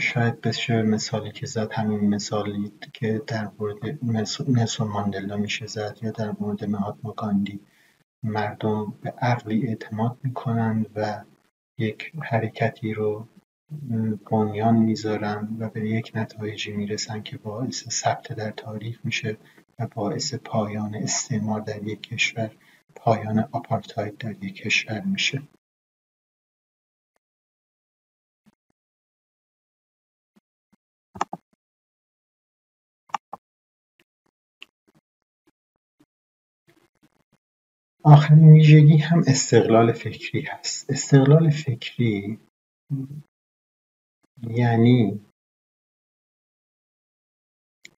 شاید 0.00 0.40
بشه 0.40 0.82
مثالی 0.82 1.32
که 1.32 1.46
زد 1.46 1.72
همین 1.72 2.14
مثالی 2.14 2.72
که 2.92 3.22
در 3.26 3.48
مورد 3.58 3.98
نلسون 4.48 4.88
ماندلا 4.88 5.36
میشه 5.36 5.66
زد 5.66 5.98
یا 6.02 6.10
در 6.10 6.34
مورد 6.40 6.64
مهاتما 6.64 7.12
گاندی. 7.12 7.60
مردم 8.22 8.94
به 9.02 9.10
عقلی 9.10 9.66
اعتماد 9.66 10.18
می‌کنند 10.22 10.86
و 10.96 11.24
یک 11.78 12.12
حرکتی 12.22 12.94
رو 12.94 13.28
بنیان 14.30 14.76
می‌ذارن 14.76 15.56
و 15.58 15.68
به 15.68 15.90
یک 15.90 16.12
نتایجی 16.14 16.72
می‌رسن 16.72 17.22
که 17.22 17.38
باعث 17.38 17.88
ثبت 17.88 18.32
در 18.32 18.50
تاریخ 18.50 19.00
میشه. 19.04 19.36
و 19.80 19.86
باعث 19.86 20.34
پایان 20.34 20.94
استعمار 20.94 21.60
در 21.60 21.82
یک 21.82 22.02
کشور 22.02 22.50
پایان 22.94 23.38
آپارتاید 23.52 24.18
در 24.18 24.44
یک 24.44 24.54
کشور 24.54 25.00
میشه. 25.00 25.42
آخرین 38.04 38.52
ویژگی 38.52 38.96
هم 38.96 39.24
استقلال 39.26 39.92
فکری 39.92 40.40
هست. 40.40 40.90
استقلال 40.90 41.50
فکری 41.50 42.38
یعنی 44.50 45.20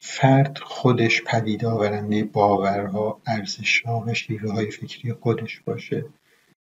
فرد 0.04 0.58
خودش 0.58 1.22
پدید 1.22 1.64
آورنده 1.64 2.24
باورها، 2.24 3.20
ارزشها 3.26 4.00
و 4.00 4.12
های 4.48 4.70
فکری 4.70 5.12
خودش 5.12 5.60
باشه 5.60 6.04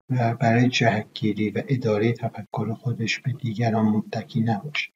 و 0.09 0.35
برای 0.35 0.69
جهتگیری 0.69 1.49
و 1.49 1.63
اداره 1.67 2.13
تفکر 2.13 2.73
خودش 2.73 3.19
به 3.19 3.31
دیگران 3.31 3.85
متکی 3.85 4.41
نباشه. 4.41 4.91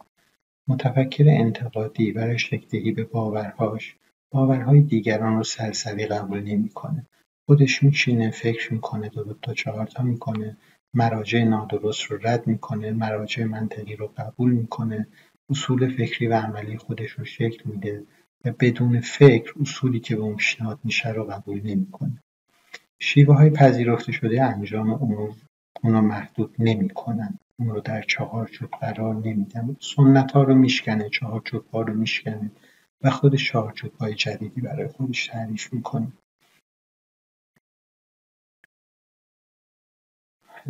متفکر 0.67 1.25
انتقادی 1.27 2.11
برای 2.11 2.39
شکلدهی 2.39 2.91
به 2.91 3.03
باورهاش 3.03 3.95
باورهای 4.31 4.81
دیگران 4.81 5.35
رو 5.35 5.43
سرسری 5.43 6.05
قبول 6.05 6.41
نمی‌کنه. 6.41 7.05
خودش 7.45 7.83
میشینه 7.83 8.31
فکر 8.31 8.73
می‌کنه 8.73 9.09
دو 9.09 9.33
تا 9.41 9.53
چهارتا 9.53 10.03
می‌کنه 10.03 10.57
مراجع 10.93 11.43
نادرست 11.43 12.03
رو 12.03 12.19
رد 12.21 12.47
می‌کنه 12.47 12.91
مراجع 12.91 13.43
منطقی 13.43 13.95
رو 13.95 14.11
قبول 14.17 14.51
می‌کنه 14.51 15.07
اصول 15.49 15.95
فکری 15.97 16.27
و 16.27 16.33
عملی 16.33 16.77
خودش 16.77 17.11
رو 17.11 17.25
شکل 17.25 17.69
میده. 17.69 18.03
و 18.45 18.51
بدون 18.59 18.99
فکر 18.99 19.53
اصولی 19.61 19.99
که 19.99 20.15
به 20.15 20.21
اون 20.21 20.35
پیشنهاد 20.35 20.79
میشه 20.83 21.09
رو 21.09 21.23
قبول 21.23 21.61
نمی‌کنه. 21.63 22.23
شیوه 22.99 23.35
های 23.35 23.49
پذیرفته 23.49 24.11
شده 24.11 24.43
انجام 24.43 24.89
امور 24.89 25.35
اون 25.83 25.93
رو 25.93 26.01
محدود 26.01 26.55
نمی‌کنن. 26.59 27.39
اون 27.59 27.69
رو 27.69 27.81
در 27.81 28.01
چهارچوب 28.01 28.69
قرار 28.69 29.15
نمیدن. 29.15 29.75
سنت 29.79 30.31
ها 30.31 30.43
رو 30.43 30.55
میشکنه 30.55 31.09
چهارچوب 31.09 31.65
ها 31.67 31.81
رو 31.81 31.93
میشکنه 31.93 32.51
و 33.01 33.09
خود 33.09 33.35
چهارچوب 33.35 33.93
های 33.95 34.13
جدیدی 34.13 34.61
برای 34.61 34.87
خودش 34.87 35.27
تعریف 35.27 35.73
می‌کنه. 35.73 36.07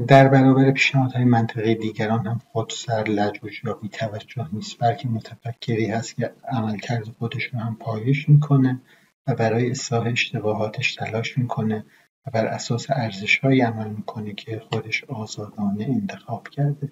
در 0.06 0.28
برابر 0.28 0.72
پیشنهادهای 0.72 1.24
منطقی 1.24 1.76
دیگران 1.76 2.28
هم 2.28 2.42
خودسر 2.52 3.04
لجوج 3.04 3.62
یا 3.66 3.74
بیتوجه 3.74 4.48
نیست 4.54 4.80
بلکه 4.80 5.08
متفکری 5.08 5.86
هست 5.86 6.16
که 6.16 6.34
عملکرد 6.50 7.04
خودش 7.20 7.44
رو 7.44 7.60
هم 7.60 7.76
پایش 7.76 8.30
می‌کنه 8.30 8.82
و 9.28 9.36
برای 9.36 9.72
اصلاح 9.72 10.08
اشتباهاتش 10.08 10.96
تلاش 10.96 11.38
می‌کنه 11.38 11.86
و 12.28 12.32
بر 12.32 12.46
اساس 12.46 12.86
ارزشهایی 12.90 13.62
عمل 13.62 13.90
می‌کنه 13.90 14.34
که 14.34 14.62
خودش 14.72 15.04
آزادانه 15.04 15.84
انتخاب 15.84 16.48
کرده. 16.48 16.90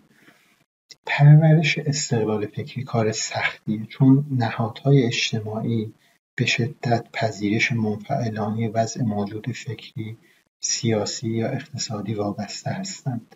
پرورش 1.05 1.77
استقلال 1.77 2.45
فکری 2.45 2.83
کار 2.83 3.11
سختیه 3.11 3.85
چون 3.85 4.25
نهادهای 4.31 5.03
اجتماعی 5.03 5.93
به 6.35 6.45
شدت 6.45 7.05
پذیرش 7.13 7.71
منفعلانه 7.71 8.69
وضع 8.69 9.03
موجود 9.03 9.51
فکری 9.51 10.17
سیاسی 10.59 11.29
یا 11.29 11.47
اقتصادی 11.49 12.13
وابسته 12.13 12.69
هستند. 12.69 13.35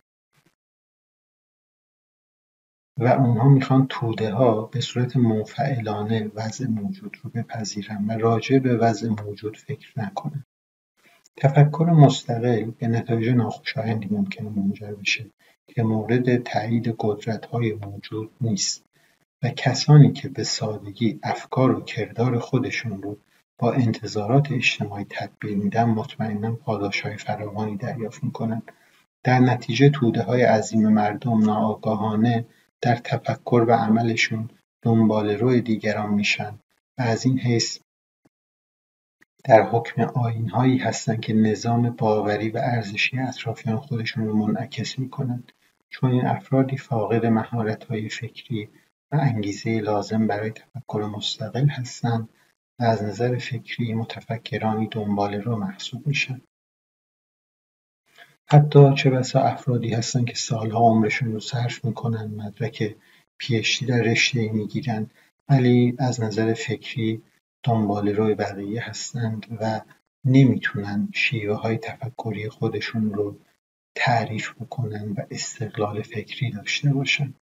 و 2.97 3.07
اونها 3.07 3.49
می‌خوان 3.49 3.87
توده 3.89 4.33
ها 4.33 4.61
به 4.61 4.81
صورت 4.81 5.17
منفعلانه 5.17 6.31
وضع 6.35 6.67
موجود 6.67 7.17
رو 7.23 7.29
بپذیرن 7.29 8.05
و 8.07 8.11
راجع 8.11 8.59
به 8.59 8.77
وضع 8.77 9.09
موجود 9.09 9.57
فکر 9.57 9.99
نکنن. 9.99 10.45
تفکر 11.37 11.85
مستقل 11.85 12.71
به 12.71 12.87
نتایج 12.87 13.29
ناخوشایندی 13.29 14.07
ممکنه 14.11 14.49
منجر 14.49 14.93
بشه 14.93 15.25
که 15.67 15.83
مورد 15.83 16.43
تایید 16.43 16.95
های 17.51 17.73
موجود 17.73 18.31
نیست 18.41 18.85
و 19.43 19.49
کسانی 19.49 20.11
که 20.11 20.29
به 20.29 20.43
سادگی 20.43 21.19
افکار 21.23 21.71
و 21.71 21.81
کردار 21.81 22.39
خودشون 22.39 23.01
رو 23.01 23.17
با 23.59 23.73
انتظارات 23.73 24.51
اجتماعی 24.51 25.05
تطبیق 25.09 25.57
میدن 25.57 25.83
مطمئنا 25.83 26.57
های 27.03 27.17
فراوانی 27.17 27.77
دریافت 27.77 28.23
می‌کنن. 28.23 28.61
در 29.23 29.39
نتیجه 29.39 29.89
توده 29.89 30.23
های 30.23 30.41
عظیم 30.41 30.89
مردم 30.89 31.43
ناآگاهانه 31.43 32.45
در 32.81 32.95
تفکر 32.95 33.65
و 33.67 33.71
عملشون 33.71 34.49
دنبال 34.81 35.29
روی 35.29 35.61
دیگران 35.61 36.13
میشن 36.13 36.59
و 36.97 37.01
از 37.01 37.25
این 37.25 37.39
حیث 37.39 37.79
در 39.43 39.63
حکم 39.63 40.01
آینهایی 40.01 40.77
هستند 40.77 41.21
که 41.21 41.33
نظام 41.33 41.89
باوری 41.89 42.49
و 42.49 42.57
ارزشی 42.57 43.19
اطرافیان 43.19 43.77
خودشون 43.77 44.25
رو 44.25 44.35
منعکس 44.35 44.99
می‌کنند. 44.99 45.51
چون 45.89 46.11
این 46.11 46.25
افرادی 46.25 46.77
فاقد 46.77 47.25
مهارتهای 47.25 48.09
فکری 48.09 48.69
و 49.11 49.15
انگیزه 49.15 49.79
لازم 49.79 50.27
برای 50.27 50.51
تفکر 50.51 51.11
مستقل 51.15 51.67
هستند 51.67 52.29
و 52.79 52.83
از 52.83 53.03
نظر 53.03 53.37
فکری 53.37 53.93
متفکرانی 53.93 54.87
دنبال 54.87 55.33
رو 55.33 55.55
محسوب 55.55 56.07
میشن. 56.07 56.41
حتی 58.45 58.93
چه 58.93 59.09
بسا 59.09 59.41
افرادی 59.41 59.93
هستند 59.93 60.25
که 60.25 60.35
سالها 60.35 60.79
عمرشون 60.79 61.31
رو 61.31 61.39
صرف 61.39 61.85
می‌کنن 61.85 62.25
مدرک 62.35 62.95
پیشتی 63.37 63.85
در 63.85 64.01
رشته 64.01 64.51
می‌گیرن 64.51 65.09
ولی 65.49 65.95
از 65.99 66.21
نظر 66.21 66.53
فکری 66.53 67.21
دنبال 67.63 68.09
روی 68.09 68.35
بقیه 68.35 68.89
هستند 68.89 69.57
و 69.61 69.81
نمی‌تونن 70.25 71.09
شیوه 71.13 71.55
های 71.55 71.77
تفکری 71.77 72.49
خودشون 72.49 73.13
رو 73.13 73.37
تعریف 73.95 74.51
بکنن 74.51 75.11
و 75.11 75.21
استقلال 75.31 76.01
فکری 76.01 76.51
داشته 76.51 76.93
باشند 76.93 77.38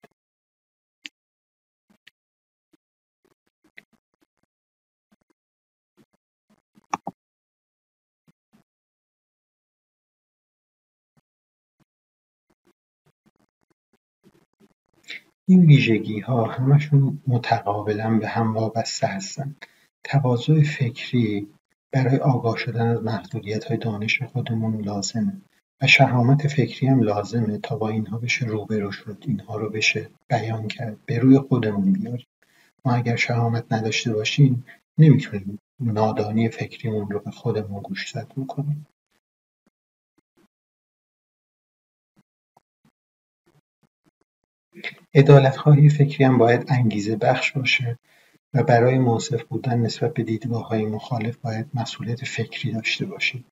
این 15.50 15.66
ویژگیها 15.66 16.46
همشون 16.46 17.20
متقابلا 17.28 18.18
به 18.18 18.28
هم 18.28 18.54
وابسته 18.54 19.08
هستند. 19.08 19.66
تواضع 20.04 20.64
فکری 20.64 21.48
برای 21.92 22.18
آگاه 22.18 22.58
شدن 22.58 23.08
از 23.08 23.32
های 23.68 23.78
دانش 23.78 24.24
خودمون 24.24 24.82
لازمه 24.82 25.42
و 25.82 25.88
شهامت 25.88 26.48
فکری 26.48 26.88
هم 26.88 27.04
لازمه 27.04 27.58
تا 27.58 27.76
با 27.76 27.90
اینها 27.90 28.18
بشه 28.18 28.46
روبرو 28.46 28.92
شد 28.92 29.24
اینها 29.28 29.58
رو 29.58 29.70
بشه 29.70 30.10
بیان 30.30 30.68
کرد 30.68 30.98
به 31.06 31.20
روی 31.20 31.40
خودمون 31.40 31.94
بیاریم 31.94 32.28
ما 32.86 32.94
اگر 32.94 33.16
شهامت 33.16 33.74
نداشته 33.74 34.14
باشیم 34.14 34.66
نمی‌تونیم 34.98 35.60
نادانی 35.80 36.50
فکریمون 36.50 37.10
رو 37.10 37.20
به 37.20 37.32
خودمون 37.32 37.82
گوشزد 37.82 38.28
بکنیم 38.38 38.88
عدالتخواهی 45.18 45.90
فکری 45.90 46.26
هم 46.26 46.38
باید 46.38 46.66
انگیزه 46.68 47.16
بخش 47.16 47.52
باشه 47.52 48.00
و 48.54 48.64
برای 48.64 48.98
منصف 48.98 49.44
بودن 49.44 49.80
نسبت 49.80 50.14
به 50.14 50.24
دیدگاههای 50.24 50.86
مخالف 50.86 51.38
باید 51.38 51.70
مسئولیت 51.74 52.26
فکری 52.26 52.72
داشته 52.72 53.06
باشیم. 53.06 53.46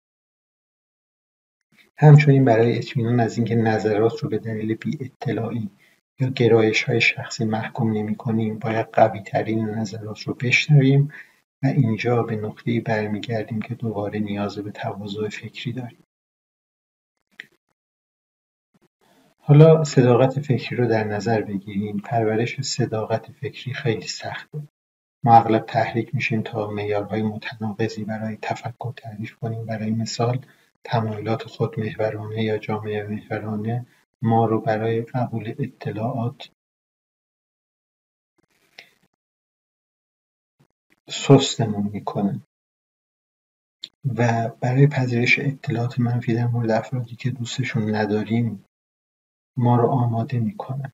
همچنین 1.97 2.45
برای 2.45 2.77
اطمینان 2.77 3.19
از 3.19 3.37
اینکه 3.37 3.55
نظرات 3.55 4.19
رو 4.19 4.29
به 4.29 4.37
دلیل 4.37 4.77
اطلاعی 4.99 5.69
یا 6.19 6.29
گرایش 6.29 6.83
های 6.83 7.01
شخصی 7.01 7.45
محکوم 7.45 7.91
نمی 7.91 8.15
کنیم 8.15 8.59
باید 8.59 8.87
قوی 8.93 9.21
ترین 9.21 9.65
نظرات 9.69 10.19
رو 10.19 10.33
بشنویم 10.33 11.11
و 11.63 11.67
اینجا 11.67 12.23
به 12.23 12.35
نقطه 12.35 12.79
برمیگردیم 12.79 13.61
که 13.61 13.75
دوباره 13.75 14.19
نیاز 14.19 14.57
به 14.57 14.71
تواضع 14.71 15.29
فکری 15.29 15.73
داریم. 15.73 16.04
حالا 19.47 19.83
صداقت 19.83 20.39
فکری 20.39 20.75
رو 20.75 20.87
در 20.87 21.03
نظر 21.03 21.41
بگیریم 21.41 21.97
پرورش 21.97 22.61
صداقت 22.61 23.31
فکری 23.31 23.73
خیلی 23.73 24.07
سخته 24.07 24.61
ما 25.23 25.35
اغلب 25.35 25.65
تحریک 25.65 26.15
میشیم 26.15 26.41
تا 26.41 26.67
معیارهای 26.67 27.21
متناقضی 27.21 28.03
برای 28.03 28.37
تفکر 28.41 28.93
تعریف 28.97 29.35
کنیم. 29.35 29.65
برای 29.65 29.91
مثال 29.91 30.45
تمایلات 30.83 31.43
خودمحورانه 31.43 32.43
یا 32.43 32.57
جامعه 32.57 33.07
محورانه 33.07 33.85
ما 34.21 34.45
رو 34.45 34.61
برای 34.61 35.01
قبول 35.01 35.55
اطلاعات 35.59 36.49
سستمون 41.09 41.89
می‌کنن. 41.93 42.41
و 44.05 44.49
برای 44.61 44.87
پذیرش 44.87 45.39
اطلاعات 45.39 45.99
منفی 45.99 46.33
در 46.33 46.47
مورد 46.47 46.71
افرادی 46.71 47.15
که 47.15 47.29
دوستشون 47.29 47.95
نداریم 47.95 48.65
ما 49.57 49.75
رو 49.75 49.87
آماده 49.87 50.39
می‌کنن 50.39 50.91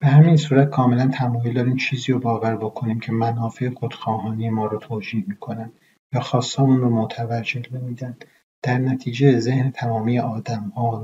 به 0.00 0.06
همین 0.06 0.36
صورت 0.36 0.70
کاملا 0.70 1.08
تمایل 1.08 1.54
داریم 1.54 1.76
چیزی 1.76 2.12
رو 2.12 2.18
باور 2.18 2.56
بکنیم 2.56 3.00
که 3.00 3.12
منافع 3.12 3.70
خودخواهانی 3.70 4.50
ما 4.50 4.66
رو 4.66 4.78
توجیه 4.78 5.24
می‌کنن 5.26 5.72
یا 6.12 6.20
خواستامون 6.20 6.80
رو 6.80 6.90
متوجه 6.90 7.62
میدن 7.72 8.16
در 8.62 8.78
نتیجه 8.78 9.38
ذهن 9.38 9.70
تمامی 9.70 10.16
ها 10.16 10.42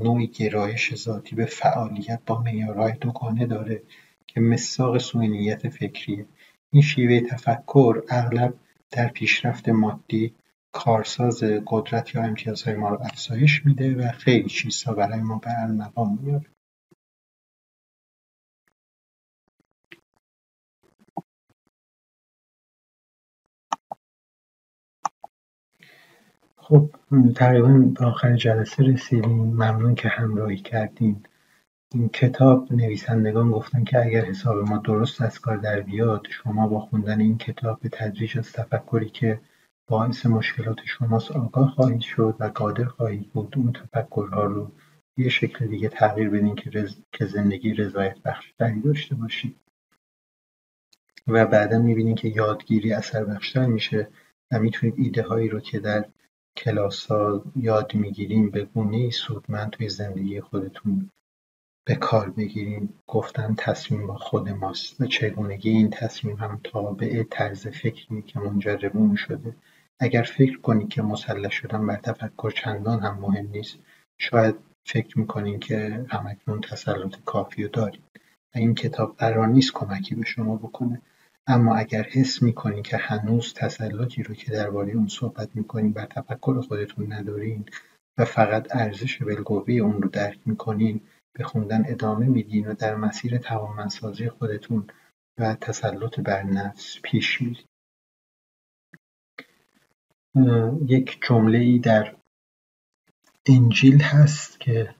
نوعی 0.03 0.27
گرایش 0.27 0.95
ذاتی 0.95 1.35
به 1.35 1.45
فعالیت 1.45 2.19
با 2.25 2.41
معیارهای 2.41 2.93
دوگانه 2.93 3.45
داره 3.45 3.83
که 4.27 4.41
مساق 4.41 4.97
سوی 4.97 5.55
فکریه. 5.55 6.25
این 6.71 6.81
شیوه 6.81 7.19
تفکر 7.19 8.03
اغلب 8.09 8.53
در 8.91 9.07
پیشرفت 9.07 9.69
مادی 9.69 10.33
کارساز 10.71 11.43
قدرت 11.67 12.15
یا 12.15 12.23
امتیازهای 12.23 12.75
ما 12.75 12.89
رو 12.89 13.01
افزایش 13.01 13.65
میده 13.65 13.95
و 13.95 14.11
خیلی 14.11 14.49
چیزها 14.49 14.93
برای 14.93 15.21
ما 15.21 15.37
به 15.37 15.49
ارمغان 15.61 16.19
میاره. 16.21 16.45
خب 26.57 26.89
تقریبا 27.35 27.67
به 27.69 28.05
آخر 28.05 28.35
جلسه 28.35 28.83
رسیدیم. 28.83 29.31
ممنون 29.31 29.95
که 29.95 30.07
همراهی 30.07 30.57
کردین. 30.57 31.25
این 31.93 32.09
کتاب 32.09 32.73
نویسندگان 32.73 33.51
گفتن 33.51 33.83
که 33.83 34.05
اگر 34.05 34.25
حساب 34.25 34.69
ما 34.69 34.77
درست 34.77 35.21
از 35.21 35.39
کار 35.39 35.57
در 35.57 35.81
بیاد 35.81 36.27
شما 36.29 36.67
با 36.67 36.79
خوندن 36.79 37.19
این 37.21 37.37
کتاب 37.37 37.79
به 37.79 37.89
تدریج 37.89 38.37
از 38.37 38.51
تفکری 38.51 39.09
که 39.09 39.41
باعث 39.89 40.25
مشکلات 40.25 40.77
شماست. 40.85 41.31
آگاه 41.31 41.69
خواهید 41.69 42.01
شد 42.01 42.35
و 42.39 42.43
قادر 42.55 42.85
خواهید 42.85 43.31
بود 43.31 43.53
اون 43.57 43.73
تفکرها 43.73 44.43
رو 44.43 44.71
یه 45.17 45.29
شکل 45.29 45.67
دیگه 45.67 45.89
تغییر 45.89 46.29
بدین 46.29 46.55
که, 46.55 46.87
که 47.11 47.25
زندگی 47.25 47.73
رضایت 47.73 48.17
بخشتری 48.25 48.81
داشته 48.81 49.15
باشید. 49.15 49.55
و 51.27 51.45
بعدا 51.45 51.79
می‌بینین 51.79 52.15
که 52.15 52.27
یادگیری 52.27 52.93
اثر 52.93 53.23
بخشتر 53.23 53.65
میشه 53.65 54.07
و 54.51 54.59
می‌تونید 54.59 54.95
ایده 54.97 55.21
هایی 55.23 55.49
رو 55.49 55.59
که 55.59 55.79
در 55.79 56.05
کلاس 56.57 57.05
ها 57.05 57.43
یاد 57.55 57.95
می‌گیریم 57.95 58.49
به 58.49 58.65
گونه 58.65 59.09
سودمند 59.09 59.69
توی 59.69 59.89
زندگی 59.89 60.41
خودتون 60.41 61.09
به 61.87 61.95
کار 61.95 62.29
بگیریم 62.29 62.93
گفتن 63.07 63.55
تصمیم 63.57 64.07
با 64.07 64.17
خود 64.17 64.49
ماست. 64.49 65.01
و 65.01 65.05
چگونگی 65.05 65.69
این 65.69 65.89
تصمیم 65.89 66.35
هم 66.35 66.61
تابع 66.63 67.23
طرز 67.23 67.67
فکری 67.67 68.21
که 68.21 68.39
منجر 68.39 68.77
به 68.77 68.97
اون 68.97 69.15
شده 69.15 69.55
اگر 69.99 70.23
فکر 70.23 70.59
کنید 70.61 70.89
که 70.89 71.01
مسلح 71.01 71.49
شدن 71.49 71.87
بر 71.87 71.95
تفکر 71.95 72.49
چندان 72.49 72.99
هم 72.99 73.19
مهم 73.19 73.47
نیست 73.47 73.77
شاید 74.17 74.55
فکر 74.85 75.19
می‌کنین 75.19 75.59
که 75.59 76.05
همکنون 76.09 76.61
تسلط 76.61 77.15
کافی 77.25 77.63
رو 77.63 77.69
دارید 77.69 78.03
و 78.55 78.57
این 78.57 78.75
کتاب 78.75 79.15
قرار 79.17 79.47
نیست 79.47 79.73
کمکی 79.73 80.15
به 80.15 80.25
شما 80.25 80.55
بکنه. 80.55 81.01
اما 81.47 81.75
اگر 81.75 82.03
حس 82.03 82.41
می‌کنین 82.41 82.83
که 82.83 82.97
هنوز 82.97 83.53
تسلطی 83.53 84.23
رو 84.23 84.35
که 84.35 84.51
درباره 84.51 84.91
اون 84.93 85.07
صحبت 85.07 85.49
می‌کنین 85.55 85.93
بر 85.93 86.05
تفکر 86.05 86.61
خودتون 86.61 87.13
ندارین 87.13 87.65
و 88.17 88.25
فقط 88.25 88.75
ارزش 88.75 89.21
بالقوه 89.23 89.73
اون 89.73 90.01
رو 90.01 90.09
درک 90.09 90.39
می‌کنین 90.45 91.01
به 91.33 91.43
خوندن 91.43 91.83
ادامه 91.87 92.25
میدین 92.25 92.67
و 92.67 92.73
در 92.73 92.95
مسیر 92.95 93.37
توانمندسازی 93.37 94.29
خودتون 94.29 94.87
و 95.37 95.55
تسلط 95.55 96.19
بر 96.19 96.43
نفس 96.43 96.97
پیش 97.03 97.41
میرید. 97.41 97.68
یک 100.87 101.19
جمله 101.27 101.57
ای 101.57 101.79
در 101.79 102.15
انجیل 103.45 104.01
هست 104.01 104.59
که 104.59 104.95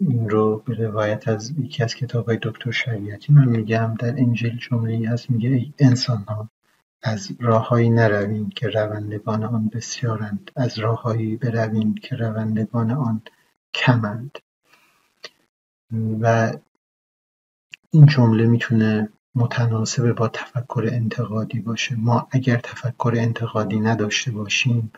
این 0.00 0.30
رو 0.30 0.58
به 0.58 0.74
روایت 0.74 1.28
از 1.28 1.50
یکی 1.58 1.82
از 1.82 1.94
کتاب 1.94 2.26
های 2.26 2.38
دکتر 2.42 2.70
شریعتی 2.70 3.32
من 3.32 3.48
میگم. 3.48 3.94
در 3.94 4.08
انجیل 4.08 4.58
جمله 4.58 4.92
ای 4.92 5.04
هست 5.04 5.30
میگه 5.30 5.48
ای 5.48 5.72
انسان 5.78 6.24
ها 6.28 6.50
از 7.02 7.32
راههایی 7.40 7.90
نروین 7.90 8.50
که 8.50 8.68
روندگان 8.68 9.44
آن 9.44 9.68
بسیارند. 9.68 10.50
از 10.56 10.78
راههایی 10.78 11.36
بروین 11.36 11.94
که 11.94 12.16
روندگان 12.16 12.90
آن 12.90 13.22
کمند. 13.74 14.38
و 16.20 16.52
این 17.90 18.06
جمله 18.06 18.46
می‌تونه 18.46 19.08
متناسب 19.34 20.12
با 20.12 20.28
تفکر 20.28 20.88
انتقادی 20.92 21.60
باشه. 21.60 21.96
ما 21.96 22.28
اگر 22.30 22.56
تفکر 22.56 23.12
انتقادی 23.16 23.80
نداشته 23.80 24.30
باشیم 24.30 24.92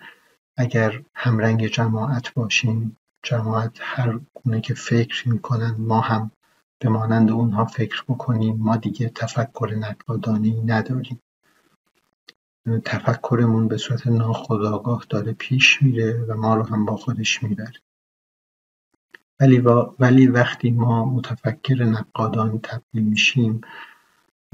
اگر 0.56 1.02
همرنگ 1.14 1.66
جماعت 1.66 2.34
باشیم 2.34 2.96
جماعت 3.22 3.72
هر 3.80 4.20
گونه 4.34 4.60
که 4.60 4.74
فکر 4.74 5.28
می‌کنن 5.28 5.76
ما 5.78 6.00
هم 6.00 6.30
به 6.78 6.88
مانند 6.88 7.30
اونها 7.30 7.64
فکر 7.64 8.04
بکنیم. 8.08 8.56
ما 8.56 8.76
دیگه 8.76 9.08
تفکر 9.08 9.74
نقادانی 9.74 10.60
نداریم. 10.60 11.20
تفکرمون 12.84 13.68
به 13.68 13.76
صورت 13.76 14.06
ناخودآگاه 14.06 15.04
داره 15.10 15.32
پیش 15.32 15.82
میره 15.82 16.24
و 16.28 16.34
ما 16.34 16.54
رو 16.54 16.62
هم 16.62 16.84
با 16.84 16.96
خودش 16.96 17.42
می‌بره. 17.42 17.80
ولی, 19.40 19.58
ولی 19.98 20.26
وقتی 20.26 20.70
ما 20.70 21.04
متفکر 21.04 21.84
نقادانی 21.84 22.60
تبدیل 22.62 23.04
میشیم 23.04 23.60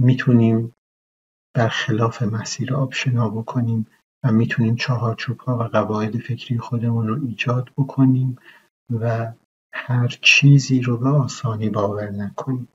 می‌تونیم 0.00 0.74
خلاف 1.70 2.22
مسیر 2.22 2.74
آبشنا 2.74 3.28
بکنیم 3.28 3.86
و 4.24 4.32
می‌تونیم 4.32 4.76
چهارچوبها 4.76 5.58
و 5.58 5.62
قواعد 5.62 6.18
فکری 6.18 6.58
خودمون 6.58 7.08
رو 7.08 7.26
ایجاد 7.26 7.70
بکنیم 7.78 8.36
و 8.90 9.32
هر 9.72 10.08
چیزی 10.08 10.80
رو 10.80 10.96
به 10.96 11.08
آسانی 11.08 11.70
باور 11.70 12.10
نکنیم. 12.10 12.68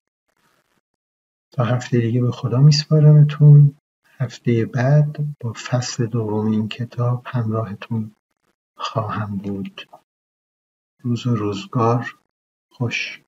تا 1.51 1.63
هفته 1.63 1.99
دیگه 1.99 2.21
به 2.21 2.31
خدا 2.31 2.57
میسپارمتون. 2.59 3.77
هفته 4.17 4.65
بعد 4.65 5.17
با 5.39 5.53
فصل 5.53 6.05
دوم 6.05 6.51
این 6.51 6.67
کتاب 6.67 7.23
همراهتون 7.25 8.11
خواهم 8.77 9.35
بود. 9.35 9.89
روز 11.01 11.27
و 11.27 11.35
روزگار. 11.35 12.17
خوش. 12.71 13.24